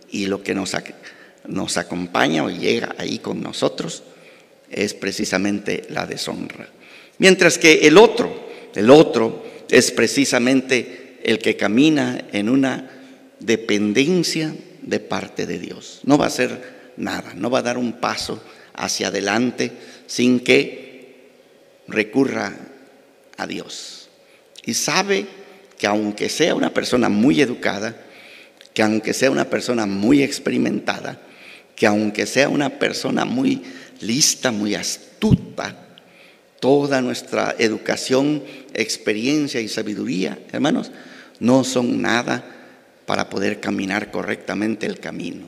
y 0.09 0.25
lo 0.27 0.41
que 0.41 0.55
nos, 0.55 0.75
nos 1.47 1.77
acompaña 1.77 2.43
o 2.43 2.49
llega 2.49 2.95
ahí 2.97 3.19
con 3.19 3.41
nosotros 3.41 4.03
es 4.71 4.93
precisamente 4.93 5.83
la 5.89 6.05
deshonra. 6.05 6.69
Mientras 7.17 7.57
que 7.57 7.87
el 7.87 7.97
otro, 7.97 8.49
el 8.73 8.89
otro 8.89 9.45
es 9.69 9.91
precisamente 9.91 11.04
el 11.25 11.39
que 11.39 11.57
camina 11.57 12.23
en 12.31 12.49
una 12.49 12.89
dependencia 13.39 14.55
de 14.81 14.99
parte 14.99 15.45
de 15.45 15.59
Dios. 15.59 16.01
No 16.03 16.17
va 16.17 16.25
a 16.25 16.27
hacer 16.27 16.93
nada, 16.97 17.33
no 17.35 17.49
va 17.49 17.59
a 17.59 17.63
dar 17.63 17.77
un 17.77 17.93
paso 17.93 18.41
hacia 18.75 19.07
adelante 19.07 19.71
sin 20.05 20.39
que 20.39 21.15
recurra 21.87 22.55
a 23.37 23.47
Dios. 23.47 24.09
Y 24.65 24.75
sabe 24.75 25.25
que 25.77 25.87
aunque 25.87 26.29
sea 26.29 26.53
una 26.53 26.73
persona 26.73 27.09
muy 27.09 27.41
educada, 27.41 27.95
que 28.75 28.83
aunque 28.83 29.13
sea 29.13 29.31
una 29.31 29.49
persona 29.49 29.87
muy 29.87 30.21
experimentada, 30.21 31.19
que 31.75 31.87
aunque 31.87 32.27
sea 32.27 32.49
una 32.49 32.69
persona 32.77 33.25
muy 33.25 33.63
lista, 34.01 34.51
muy 34.51 34.75
astuta. 34.75 35.75
Toda 36.59 37.01
nuestra 37.01 37.55
educación, 37.57 38.43
experiencia 38.73 39.59
y 39.59 39.67
sabiduría, 39.67 40.39
hermanos, 40.51 40.91
no 41.39 41.63
son 41.63 42.01
nada 42.01 42.43
para 43.05 43.29
poder 43.29 43.59
caminar 43.59 44.11
correctamente 44.11 44.85
el 44.85 44.99
camino. 44.99 45.47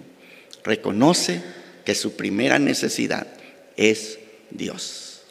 Reconoce 0.63 1.41
que 1.85 1.95
su 1.95 2.15
primera 2.15 2.59
necesidad 2.59 3.27
es 3.75 4.19
Dios. 4.49 5.21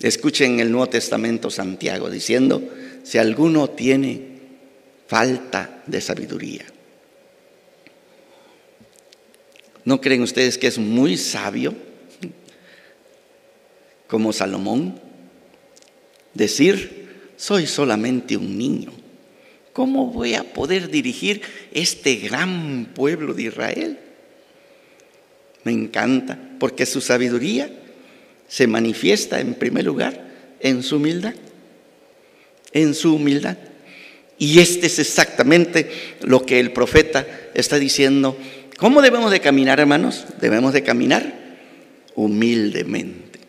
Escuchen 0.00 0.60
el 0.60 0.70
Nuevo 0.70 0.88
Testamento 0.88 1.50
Santiago 1.50 2.10
diciendo, 2.10 2.62
si 3.04 3.18
alguno 3.18 3.70
tiene 3.70 4.34
falta 5.06 5.82
de 5.86 6.00
sabiduría. 6.00 6.64
¿No 9.84 10.00
creen 10.00 10.22
ustedes 10.22 10.58
que 10.58 10.66
es 10.66 10.78
muy 10.78 11.16
sabio 11.16 11.74
como 14.08 14.32
Salomón 14.32 14.98
decir, 16.32 17.32
soy 17.36 17.66
solamente 17.66 18.36
un 18.36 18.58
niño? 18.58 19.03
¿Cómo 19.74 20.06
voy 20.06 20.34
a 20.34 20.44
poder 20.44 20.88
dirigir 20.88 21.42
este 21.72 22.14
gran 22.14 22.92
pueblo 22.94 23.34
de 23.34 23.42
Israel? 23.42 23.98
Me 25.64 25.72
encanta, 25.72 26.38
porque 26.60 26.86
su 26.86 27.00
sabiduría 27.00 27.68
se 28.46 28.68
manifiesta 28.68 29.40
en 29.40 29.54
primer 29.54 29.84
lugar 29.84 30.24
en 30.60 30.84
su 30.84 30.96
humildad, 30.96 31.34
en 32.72 32.94
su 32.94 33.16
humildad. 33.16 33.58
Y 34.38 34.60
este 34.60 34.86
es 34.86 35.00
exactamente 35.00 35.90
lo 36.22 36.46
que 36.46 36.60
el 36.60 36.70
profeta 36.70 37.26
está 37.54 37.76
diciendo. 37.80 38.38
¿Cómo 38.78 39.02
debemos 39.02 39.32
de 39.32 39.40
caminar, 39.40 39.80
hermanos? 39.80 40.24
Debemos 40.40 40.72
de 40.72 40.84
caminar 40.84 41.34
humildemente, 42.14 43.40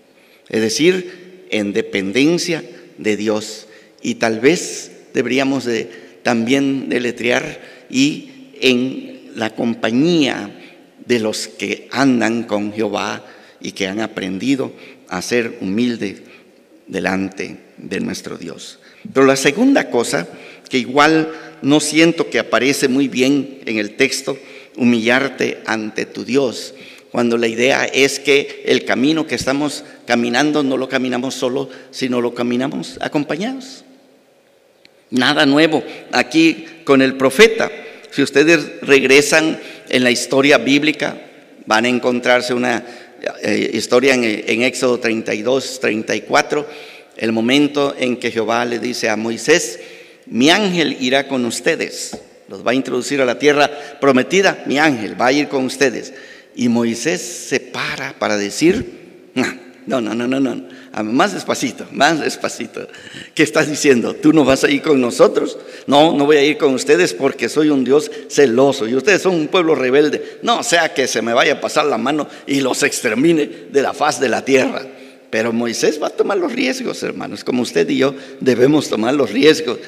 es 0.49 0.61
decir, 0.61 1.45
en 1.51 1.71
dependencia 1.71 2.63
de 2.97 3.15
Dios. 3.15 3.67
Y 4.01 4.15
tal 4.15 4.39
vez 4.39 4.91
deberíamos 5.13 5.65
de 5.65 6.04
también 6.25 6.89
deletrear 6.89 7.61
y 7.87 8.49
en 8.59 9.29
la 9.35 9.51
compañía 9.51 10.59
de 11.05 11.19
los 11.19 11.47
que 11.47 11.87
andan 11.91 12.45
con 12.45 12.73
Jehová 12.73 13.23
y 13.61 13.73
que 13.73 13.85
han 13.85 14.01
aprendido 14.01 14.73
a 15.07 15.21
ser 15.21 15.59
humilde 15.61 16.23
delante 16.87 17.57
de 17.77 17.99
nuestro 17.99 18.39
Dios. 18.39 18.79
Pero 19.13 19.27
la 19.27 19.35
segunda 19.35 19.91
cosa, 19.91 20.27
que 20.67 20.79
igual 20.79 21.31
no 21.61 21.79
siento 21.79 22.31
que 22.31 22.39
aparece 22.39 22.87
muy 22.87 23.07
bien 23.07 23.59
en 23.67 23.77
el 23.77 23.95
texto, 23.95 24.35
humillarte 24.77 25.59
ante 25.67 26.07
tu 26.07 26.25
Dios, 26.25 26.73
cuando 27.11 27.37
la 27.37 27.47
idea 27.47 27.85
es 27.85 28.19
que 28.19 28.63
el 28.65 28.83
camino 28.83 29.27
que 29.27 29.35
estamos 29.35 29.83
caminando 30.07 30.63
no 30.63 30.75
lo 30.75 30.89
caminamos 30.89 31.35
solo, 31.35 31.69
sino 31.91 32.19
lo 32.19 32.33
caminamos 32.33 32.97
acompañados. 32.99 33.84
Nada 35.11 35.45
nuevo 35.45 35.83
aquí 36.11 36.65
con 36.83 37.01
el 37.01 37.15
profeta. 37.15 37.71
Si 38.11 38.21
ustedes 38.21 38.81
regresan 38.81 39.59
en 39.89 40.03
la 40.03 40.11
historia 40.11 40.57
bíblica, 40.57 41.17
van 41.65 41.85
a 41.85 41.89
encontrarse 41.89 42.53
una 42.53 42.83
eh, 43.41 43.71
historia 43.73 44.13
en, 44.13 44.23
en 44.23 44.61
Éxodo 44.63 44.99
32, 44.99 45.79
34, 45.79 46.67
el 47.17 47.31
momento 47.31 47.95
en 47.97 48.17
que 48.17 48.31
Jehová 48.31 48.65
le 48.65 48.79
dice 48.79 49.09
a 49.09 49.15
Moisés, 49.15 49.79
mi 50.27 50.49
ángel 50.49 50.97
irá 50.99 51.27
con 51.27 51.45
ustedes, 51.45 52.17
los 52.47 52.65
va 52.65 52.71
a 52.71 52.75
introducir 52.75 53.21
a 53.21 53.25
la 53.25 53.39
tierra 53.39 53.69
prometida, 53.99 54.63
mi 54.65 54.79
ángel 54.79 55.19
va 55.19 55.27
a 55.27 55.31
ir 55.31 55.47
con 55.47 55.65
ustedes. 55.65 56.13
Y 56.55 56.69
Moisés 56.69 57.21
se 57.21 57.59
para 57.59 58.13
para 58.17 58.37
decir, 58.37 59.31
no, 59.85 60.01
no, 60.01 60.13
no, 60.15 60.27
no, 60.27 60.39
no, 60.39 60.67
más 61.03 61.33
despacito, 61.33 61.85
más 61.91 62.21
despacito. 62.21 62.87
¿Qué 63.33 63.43
estás 63.43 63.69
diciendo? 63.69 64.13
¿Tú 64.13 64.31
no 64.31 64.45
vas 64.45 64.63
a 64.63 64.69
ir 64.69 64.81
con 64.81 65.01
nosotros? 65.01 65.57
No, 65.87 66.13
no 66.13 66.25
voy 66.25 66.37
a 66.37 66.43
ir 66.43 66.57
con 66.57 66.73
ustedes 66.73 67.13
porque 67.13 67.49
soy 67.49 67.69
un 67.69 67.83
Dios 67.83 68.09
celoso 68.29 68.87
y 68.87 68.95
ustedes 68.95 69.21
son 69.21 69.35
un 69.35 69.47
pueblo 69.49 69.75
rebelde. 69.75 70.39
No 70.41 70.63
sea 70.63 70.93
que 70.93 71.07
se 71.07 71.21
me 71.21 71.33
vaya 71.33 71.55
a 71.55 71.61
pasar 71.61 71.85
la 71.85 71.97
mano 71.97 72.29
y 72.47 72.61
los 72.61 72.81
extermine 72.83 73.49
de 73.69 73.81
la 73.81 73.93
faz 73.93 74.21
de 74.21 74.29
la 74.29 74.45
tierra. 74.45 74.83
Pero 75.29 75.51
Moisés 75.51 76.01
va 76.01 76.07
a 76.07 76.11
tomar 76.11 76.37
los 76.37 76.53
riesgos, 76.53 77.03
hermanos, 77.03 77.43
como 77.43 77.63
usted 77.63 77.89
y 77.89 77.97
yo 77.97 78.15
debemos 78.39 78.87
tomar 78.87 79.13
los 79.15 79.31
riesgos 79.31 79.79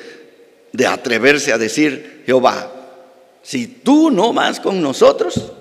de 0.73 0.87
atreverse 0.87 1.53
a 1.53 1.57
decir, 1.57 2.23
Jehová, 2.25 2.69
si 3.43 3.67
tú 3.67 4.11
no 4.11 4.33
vas 4.33 4.59
con 4.59 4.81
nosotros, 4.81 5.53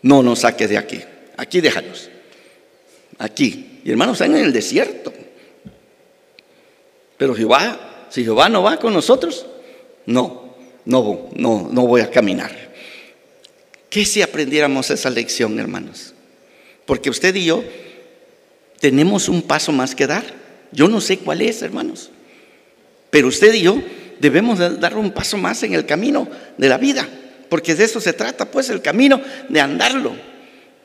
no 0.00 0.22
nos 0.22 0.38
saques 0.38 0.70
de 0.70 0.78
aquí, 0.78 1.02
aquí 1.36 1.60
déjanos, 1.60 2.08
aquí. 3.18 3.73
Y 3.84 3.90
hermanos, 3.90 4.20
están 4.20 4.36
en 4.36 4.44
el 4.44 4.52
desierto. 4.52 5.12
Pero 7.16 7.34
Jehová, 7.34 8.06
si 8.10 8.24
Jehová 8.24 8.48
no 8.48 8.62
va 8.62 8.78
con 8.78 8.92
nosotros, 8.92 9.46
no, 10.06 10.54
no, 10.84 11.28
no, 11.34 11.68
no 11.70 11.86
voy 11.86 12.00
a 12.00 12.10
caminar. 12.10 12.50
¿Qué 13.90 14.04
si 14.04 14.22
aprendiéramos 14.22 14.90
esa 14.90 15.10
lección, 15.10 15.60
hermanos? 15.60 16.14
Porque 16.86 17.10
usted 17.10 17.34
y 17.36 17.44
yo 17.44 17.62
tenemos 18.80 19.28
un 19.28 19.42
paso 19.42 19.70
más 19.70 19.94
que 19.94 20.06
dar. 20.06 20.24
Yo 20.72 20.88
no 20.88 21.00
sé 21.00 21.18
cuál 21.18 21.42
es, 21.42 21.62
hermanos. 21.62 22.10
Pero 23.10 23.28
usted 23.28 23.54
y 23.54 23.62
yo 23.62 23.80
debemos 24.18 24.58
dar 24.58 24.96
un 24.96 25.12
paso 25.12 25.36
más 25.36 25.62
en 25.62 25.74
el 25.74 25.86
camino 25.86 26.28
de 26.56 26.68
la 26.68 26.78
vida 26.78 27.08
porque 27.54 27.76
de 27.76 27.84
eso 27.84 28.00
se 28.00 28.12
trata, 28.12 28.50
pues 28.50 28.68
el 28.70 28.82
camino 28.82 29.20
de 29.48 29.60
andarlo. 29.60 30.16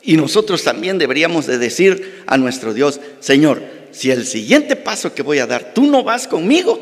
Y 0.01 0.15
nosotros 0.15 0.63
también 0.63 0.97
deberíamos 0.97 1.45
de 1.45 1.57
decir 1.57 2.23
a 2.25 2.37
nuestro 2.37 2.73
Dios, 2.73 2.99
Señor, 3.19 3.61
si 3.91 4.11
el 4.11 4.25
siguiente 4.25 4.75
paso 4.75 5.13
que 5.13 5.23
voy 5.23 5.39
a 5.39 5.47
dar, 5.47 5.73
tú 5.73 5.85
no 5.85 6.03
vas 6.03 6.27
conmigo, 6.27 6.79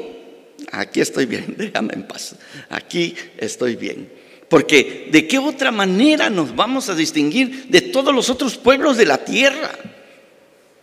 aquí 0.72 1.02
estoy 1.02 1.26
bien, 1.26 1.56
déjame 1.58 1.94
en 1.94 2.04
paz, 2.04 2.36
aquí 2.70 3.16
estoy 3.38 3.76
bien. 3.76 4.12
Porque 4.50 5.10
de 5.12 5.28
qué 5.28 5.40
otra 5.40 5.72
manera 5.72 6.30
nos 6.30 6.56
vamos 6.56 6.90
a 6.90 6.96
distinguir 6.96 7.66
de 7.68 7.82
todos 7.82 8.14
los 8.14 8.30
otros 8.30 8.58
pueblos 8.58 8.96
de 8.96 9.06
la 9.06 9.26
tierra, 9.26 9.72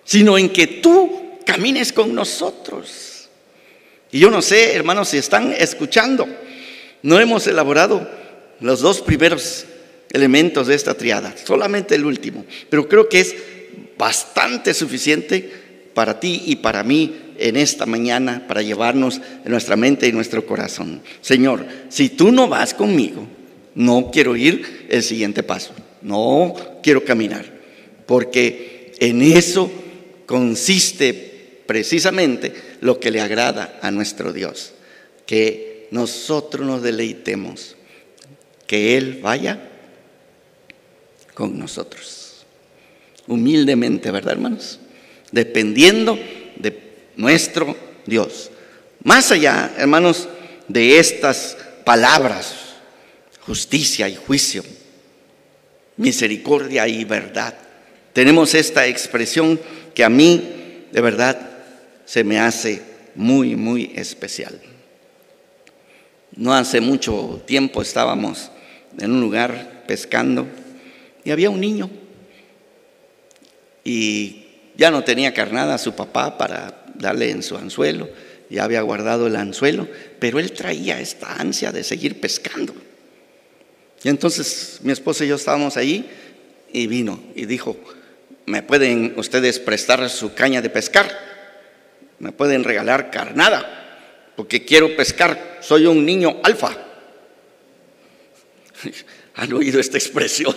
sino 0.05 0.37
en 0.37 0.51
que 0.51 0.66
tú 0.66 1.38
camines 1.47 1.92
con 1.92 2.14
nosotros. 2.14 3.29
Y 4.12 4.18
yo 4.18 4.31
no 4.31 4.42
sé, 4.42 4.75
hermanos, 4.75 5.09
si 5.09 5.16
están 5.16 5.53
escuchando, 5.53 6.27
no 7.03 7.18
hemos 7.18 7.47
elaborado 7.47 8.09
los 8.61 8.81
dos 8.81 9.01
primeros 9.01 9.66
elementos 10.14 10.68
de 10.68 10.77
esta 10.77 10.94
triada, 10.94 11.35
solamente 11.37 11.96
el 11.96 12.07
último, 12.07 12.46
pero 12.70 12.88
creo 12.88 13.09
que 13.09 13.20
es 13.20 13.35
bastante 13.98 14.72
suficiente 14.72 15.50
para 15.92 16.20
ti 16.20 16.44
y 16.46 16.57
para 16.57 16.85
mí 16.85 17.16
en 17.37 17.57
esta 17.57 17.85
mañana 17.85 18.46
para 18.46 18.62
llevarnos 18.62 19.20
en 19.44 19.50
nuestra 19.50 19.74
mente 19.74 20.07
y 20.07 20.12
nuestro 20.12 20.46
corazón. 20.46 21.03
Señor, 21.20 21.66
si 21.88 22.11
tú 22.11 22.31
no 22.31 22.46
vas 22.48 22.74
conmigo, 22.74 23.27
no 23.74 24.12
quiero 24.12 24.37
ir 24.37 24.87
el 24.88 25.03
siguiente 25.03 25.42
paso, 25.42 25.74
no 26.00 26.55
quiero 26.81 27.05
caminar, 27.05 27.44
porque 28.07 28.92
en 29.00 29.20
eso 29.20 29.68
consiste 30.27 31.62
precisamente 31.66 32.55
lo 32.81 33.00
que 33.00 33.11
le 33.11 33.20
agrada 33.20 33.81
a 33.83 33.90
nuestro 33.90 34.33
Dios, 34.33 34.74
que 35.27 35.88
nosotros 35.90 36.64
nos 36.64 36.83
deleitemos 36.83 37.74
que 38.68 38.96
Él 38.96 39.18
vaya 39.20 39.70
con 41.35 41.59
nosotros. 41.59 42.44
Humildemente, 43.27 44.11
¿verdad, 44.11 44.33
hermanos? 44.33 44.79
Dependiendo 45.33 46.18
de 46.57 47.11
nuestro 47.16 47.77
Dios. 48.07 48.51
Más 49.03 49.31
allá, 49.33 49.75
hermanos, 49.77 50.29
de 50.68 50.99
estas 50.99 51.57
palabras, 51.85 52.55
justicia 53.40 54.09
y 54.09 54.16
juicio, 54.16 54.62
misericordia 55.97 56.88
y 56.88 57.05
verdad, 57.05 57.55
tenemos 58.12 58.55
esta 58.55 58.87
expresión 58.87 59.61
que 59.94 60.05
a 60.05 60.09
mí, 60.09 60.87
de 60.92 61.01
verdad, 61.01 61.51
se 62.05 62.25
me 62.25 62.38
hace 62.38 62.83
muy, 63.14 63.57
muy 63.57 63.92
especial. 63.97 64.61
No 66.37 66.55
hace 66.55 66.81
mucho 66.81 67.42
tiempo 67.47 67.83
estábamos 67.83 68.51
en 68.99 69.12
un 69.12 69.20
lugar 69.20 69.85
pescando 69.87 70.47
y 71.24 71.30
había 71.30 71.50
un 71.50 71.60
niño 71.60 71.90
y 73.82 74.44
ya 74.76 74.90
no 74.90 75.04
tenía 75.04 75.34
carnada 75.34 75.74
a 75.74 75.78
su 75.78 75.94
papá 75.94 76.38
para 76.38 76.84
darle 76.94 77.30
en 77.30 77.42
su 77.42 77.56
anzuelo, 77.56 78.08
ya 78.50 78.64
había 78.64 78.82
guardado 78.82 79.26
el 79.26 79.37
anzuelo, 79.37 79.88
pero 80.18 80.38
él 80.38 80.52
traía 80.52 81.00
esta 81.00 81.34
ansia 81.34 81.72
de 81.72 81.84
seguir 81.84 82.20
pescando. 82.20 82.74
Y 84.02 84.08
entonces 84.08 84.80
mi 84.82 84.92
esposa 84.92 85.24
y 85.24 85.28
yo 85.28 85.37
estábamos 85.37 85.76
ahí 85.76 86.08
y 86.72 86.87
vino 86.87 87.22
y 87.34 87.46
dijo, 87.46 87.76
¿me 88.46 88.62
pueden 88.62 89.14
ustedes 89.16 89.58
prestar 89.58 90.08
su 90.10 90.34
caña 90.34 90.60
de 90.60 90.70
pescar? 90.70 91.10
¿Me 92.18 92.32
pueden 92.32 92.64
regalar 92.64 93.10
carnada? 93.10 94.32
Porque 94.37 94.64
quiero 94.64 94.94
pescar, 94.96 95.58
soy 95.60 95.87
un 95.87 96.04
niño 96.04 96.40
alfa. 96.42 96.76
¿Han 99.37 99.53
oído 99.53 99.81
esta 99.81 99.99
expresión? 99.99 100.55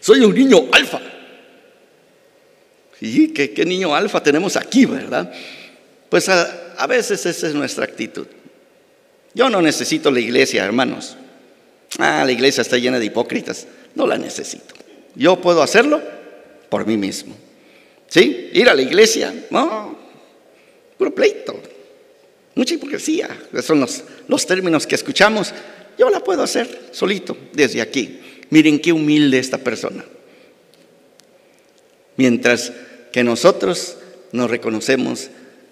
Soy 0.00 0.20
un 0.20 0.34
niño 0.34 0.68
alfa. 0.72 1.00
¿Y 3.00 3.28
qué, 3.28 3.64
niño 3.64 3.94
alfa 3.94 4.22
tenemos 4.22 4.56
aquí, 4.56 4.86
verdad? 4.86 5.32
Pues 6.08 6.28
a, 6.28 6.86
veces 6.88 7.24
esa 7.26 7.48
es 7.48 7.54
nuestra 7.54 7.84
actitud. 7.84 8.26
Yo 9.34 9.48
no 9.48 9.62
necesito 9.62 10.10
la 10.10 10.20
iglesia, 10.20 10.64
hermanos. 10.64 11.16
Ah, 11.98 12.22
la 12.24 12.32
iglesia 12.32 12.60
está 12.60 12.76
llena 12.76 12.98
de 12.98 13.06
hipócritas. 13.06 13.66
No 13.94 14.06
la 14.06 14.18
necesito. 14.18 14.74
Yo 15.14 15.40
puedo 15.40 15.62
hacerlo 15.62 16.00
por 16.68 16.86
mí 16.86 16.96
mismo. 16.96 17.34
¿Sí? 18.08 18.50
Ir 18.52 18.68
a 18.68 18.74
la 18.74 18.82
iglesia, 18.82 19.32
no, 19.50 19.96
puro 20.98 21.14
pleito, 21.14 21.58
mucha 22.54 22.74
hipocresía. 22.74 23.28
Esos 23.52 23.64
son 23.64 23.86
los 24.28 24.46
términos 24.46 24.86
que 24.86 24.94
escuchamos. 24.94 25.52
Yo 25.98 26.10
la 26.10 26.20
puedo 26.20 26.42
hacer 26.42 26.88
solito, 26.92 27.36
desde 27.52 27.80
aquí. 27.80 28.20
Miren 28.50 28.80
qué 28.80 28.92
humilde 28.92 29.38
esta 29.38 29.58
persona. 29.58 30.04
Mientras 32.16 32.72
que 33.12 33.24
nosotros 33.24 33.96
nos 34.32 34.50
reconocemos 34.50 35.30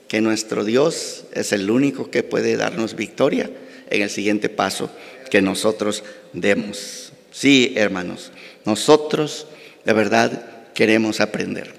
que 0.08 0.20
nuestro 0.20 0.64
Dios 0.64 1.24
es 1.32 1.52
el 1.52 1.70
único 1.70 2.10
que 2.10 2.22
puede 2.22 2.56
darnos 2.56 2.96
victoria 2.96 3.50
en 3.90 4.02
el 4.02 4.10
siguiente 4.10 4.48
paso 4.48 4.90
que 5.30 5.42
nosotros 5.42 6.02
demos. 6.32 7.12
Sí, 7.30 7.74
hermanos, 7.76 8.32
nosotros 8.64 9.46
de 9.84 9.92
verdad 9.92 10.72
queremos 10.74 11.20
aprender. 11.20 11.74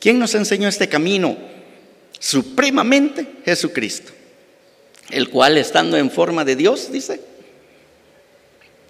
¿Quién 0.00 0.18
nos 0.18 0.34
enseñó 0.34 0.68
este 0.68 0.88
camino? 0.88 1.36
Supremamente 2.18 3.26
Jesucristo, 3.44 4.12
el 5.10 5.28
cual 5.28 5.58
estando 5.58 5.96
en 5.96 6.10
forma 6.10 6.44
de 6.44 6.56
Dios, 6.56 6.90
dice, 6.90 7.20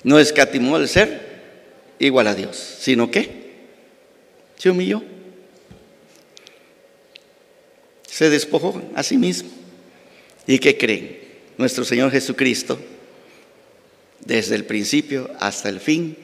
no 0.07 0.21
escatimó 0.21 0.77
el 0.77 0.89
ser 0.89 1.21
igual 1.99 2.29
a 2.29 2.35
Dios, 2.35 2.57
sino 2.57 3.11
que 3.11 3.47
se 4.57 4.71
humilló 4.71 5.03
se 8.09 8.31
despojó 8.31 8.81
a 8.95 9.03
sí 9.03 9.19
mismo. 9.19 9.51
¿Y 10.47 10.59
qué 10.59 10.79
creen? 10.79 11.19
Nuestro 11.59 11.85
Señor 11.85 12.11
Jesucristo, 12.11 12.81
desde 14.25 14.55
el 14.55 14.65
principio 14.65 15.29
hasta 15.39 15.69
el 15.69 15.81
fin, 15.81 16.17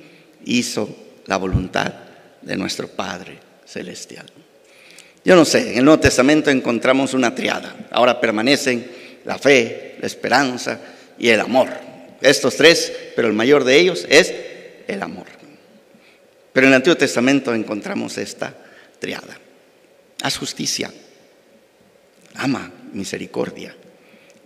hizo 0.47 0.89
la 1.27 1.37
voluntad 1.37 1.93
de 2.41 2.57
nuestro 2.57 2.89
Padre 2.89 3.41
Celestial. 3.67 4.25
Yo 5.23 5.37
no 5.37 5.45
sé, 5.45 5.73
en 5.73 5.79
el 5.81 5.85
Nuevo 5.85 6.01
Testamento 6.01 6.51
encontramos 6.51 7.13
una 7.13 7.35
triada. 7.35 7.89
Ahora 7.91 8.19
permanecen 8.19 8.87
la 9.27 9.37
fe, 9.37 9.97
la 10.01 10.07
esperanza 10.07 10.81
y 11.19 11.29
el 11.29 11.41
amor. 11.41 11.92
Estos 12.23 12.57
tres, 12.57 12.93
pero 13.17 13.29
el 13.29 13.35
mayor 13.35 13.65
de 13.65 13.79
ellos 13.79 14.07
es 14.09 14.33
el 14.87 15.03
amor. 15.03 15.27
Pero 16.53 16.67
en 16.67 16.73
el 16.73 16.77
Antiguo 16.77 16.97
Testamento 16.97 17.55
encontramos 17.55 18.19
esta 18.19 18.55
triada. 18.99 19.39
Haz 20.23 20.37
justicia, 20.37 20.93
ama 22.35 22.73
misericordia 22.93 23.75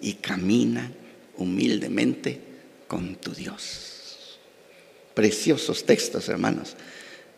y 0.01 0.15
camina 0.15 0.91
humildemente 1.37 2.41
con 2.87 3.17
tu 3.17 3.35
Dios. 3.35 4.39
Preciosos 5.15 5.85
textos, 5.85 6.29
hermanos. 6.29 6.77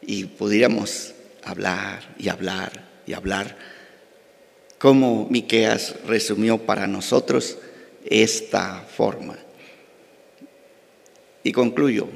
Y 0.03 0.25
pudiéramos 0.25 1.15
hablar 1.45 2.15
y 2.19 2.29
hablar 2.29 2.89
y 3.07 3.15
hablar 3.15 3.57
como 4.79 5.27
Miqueas 5.29 5.95
resumió 6.07 6.59
para 6.59 6.87
nosotros 6.87 7.59
esta 8.05 8.85
forma. 8.97 9.37
Y 11.49 11.53
concluyo. 11.53 12.09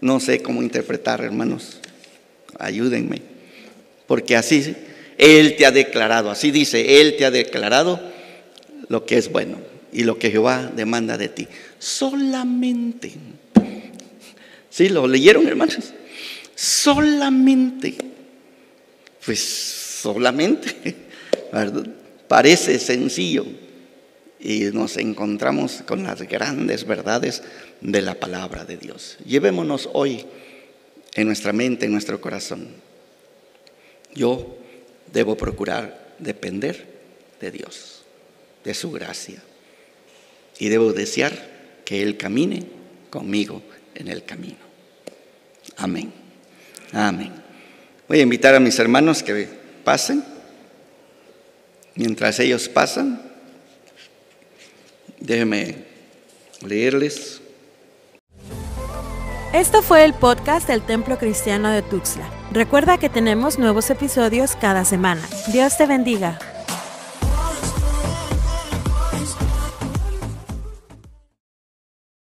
No 0.00 0.20
sé 0.20 0.40
cómo 0.40 0.62
interpretar, 0.62 1.20
hermanos. 1.20 1.80
Ayúdenme. 2.58 3.20
Porque 4.06 4.36
así 4.36 4.74
él 5.18 5.56
te 5.56 5.66
ha 5.66 5.70
declarado, 5.70 6.30
así 6.30 6.50
dice, 6.50 7.02
Él 7.02 7.16
te 7.18 7.26
ha 7.26 7.30
declarado 7.30 8.00
lo 8.88 9.04
que 9.04 9.18
es 9.18 9.30
bueno 9.30 9.58
y 9.92 10.04
lo 10.04 10.18
que 10.18 10.30
Jehová 10.30 10.72
demanda 10.74 11.18
de 11.18 11.28
ti. 11.28 11.46
Solamente. 11.78 13.12
¿Sí? 14.70 14.88
¿Lo 14.88 15.06
leyeron, 15.06 15.46
hermanos? 15.46 15.92
Solamente. 16.54 17.98
Pues 19.26 19.40
solamente. 19.40 20.96
Parece 22.28 22.78
sencillo. 22.78 23.44
Y 24.46 24.70
nos 24.72 24.96
encontramos 24.96 25.82
con 25.84 26.04
las 26.04 26.22
grandes 26.22 26.86
verdades 26.86 27.42
de 27.80 28.00
la 28.00 28.14
palabra 28.14 28.64
de 28.64 28.76
Dios. 28.76 29.16
Llevémonos 29.26 29.88
hoy 29.92 30.24
en 31.14 31.26
nuestra 31.26 31.52
mente, 31.52 31.86
en 31.86 31.90
nuestro 31.90 32.20
corazón. 32.20 32.68
Yo 34.14 34.56
debo 35.12 35.36
procurar 35.36 36.14
depender 36.20 36.86
de 37.40 37.50
Dios, 37.50 38.04
de 38.62 38.72
su 38.72 38.92
gracia. 38.92 39.42
Y 40.60 40.68
debo 40.68 40.92
desear 40.92 41.32
que 41.84 42.00
Él 42.04 42.16
camine 42.16 42.66
conmigo 43.10 43.64
en 43.96 44.06
el 44.06 44.22
camino. 44.22 44.58
Amén. 45.76 46.12
Amén. 46.92 47.32
Voy 48.06 48.20
a 48.20 48.22
invitar 48.22 48.54
a 48.54 48.60
mis 48.60 48.78
hermanos 48.78 49.24
que 49.24 49.48
pasen. 49.82 50.22
Mientras 51.96 52.38
ellos 52.38 52.68
pasan, 52.68 53.25
déjenme 55.20 55.84
leerles. 56.62 57.40
Esto 59.52 59.82
fue 59.82 60.04
el 60.04 60.12
podcast 60.12 60.68
del 60.68 60.82
Templo 60.82 61.18
Cristiano 61.18 61.70
de 61.70 61.82
Tuxtla. 61.82 62.28
Recuerda 62.52 62.98
que 62.98 63.08
tenemos 63.08 63.58
nuevos 63.58 63.88
episodios 63.90 64.54
cada 64.56 64.84
semana. 64.84 65.22
Dios 65.52 65.76
te 65.78 65.86
bendiga. 65.86 66.38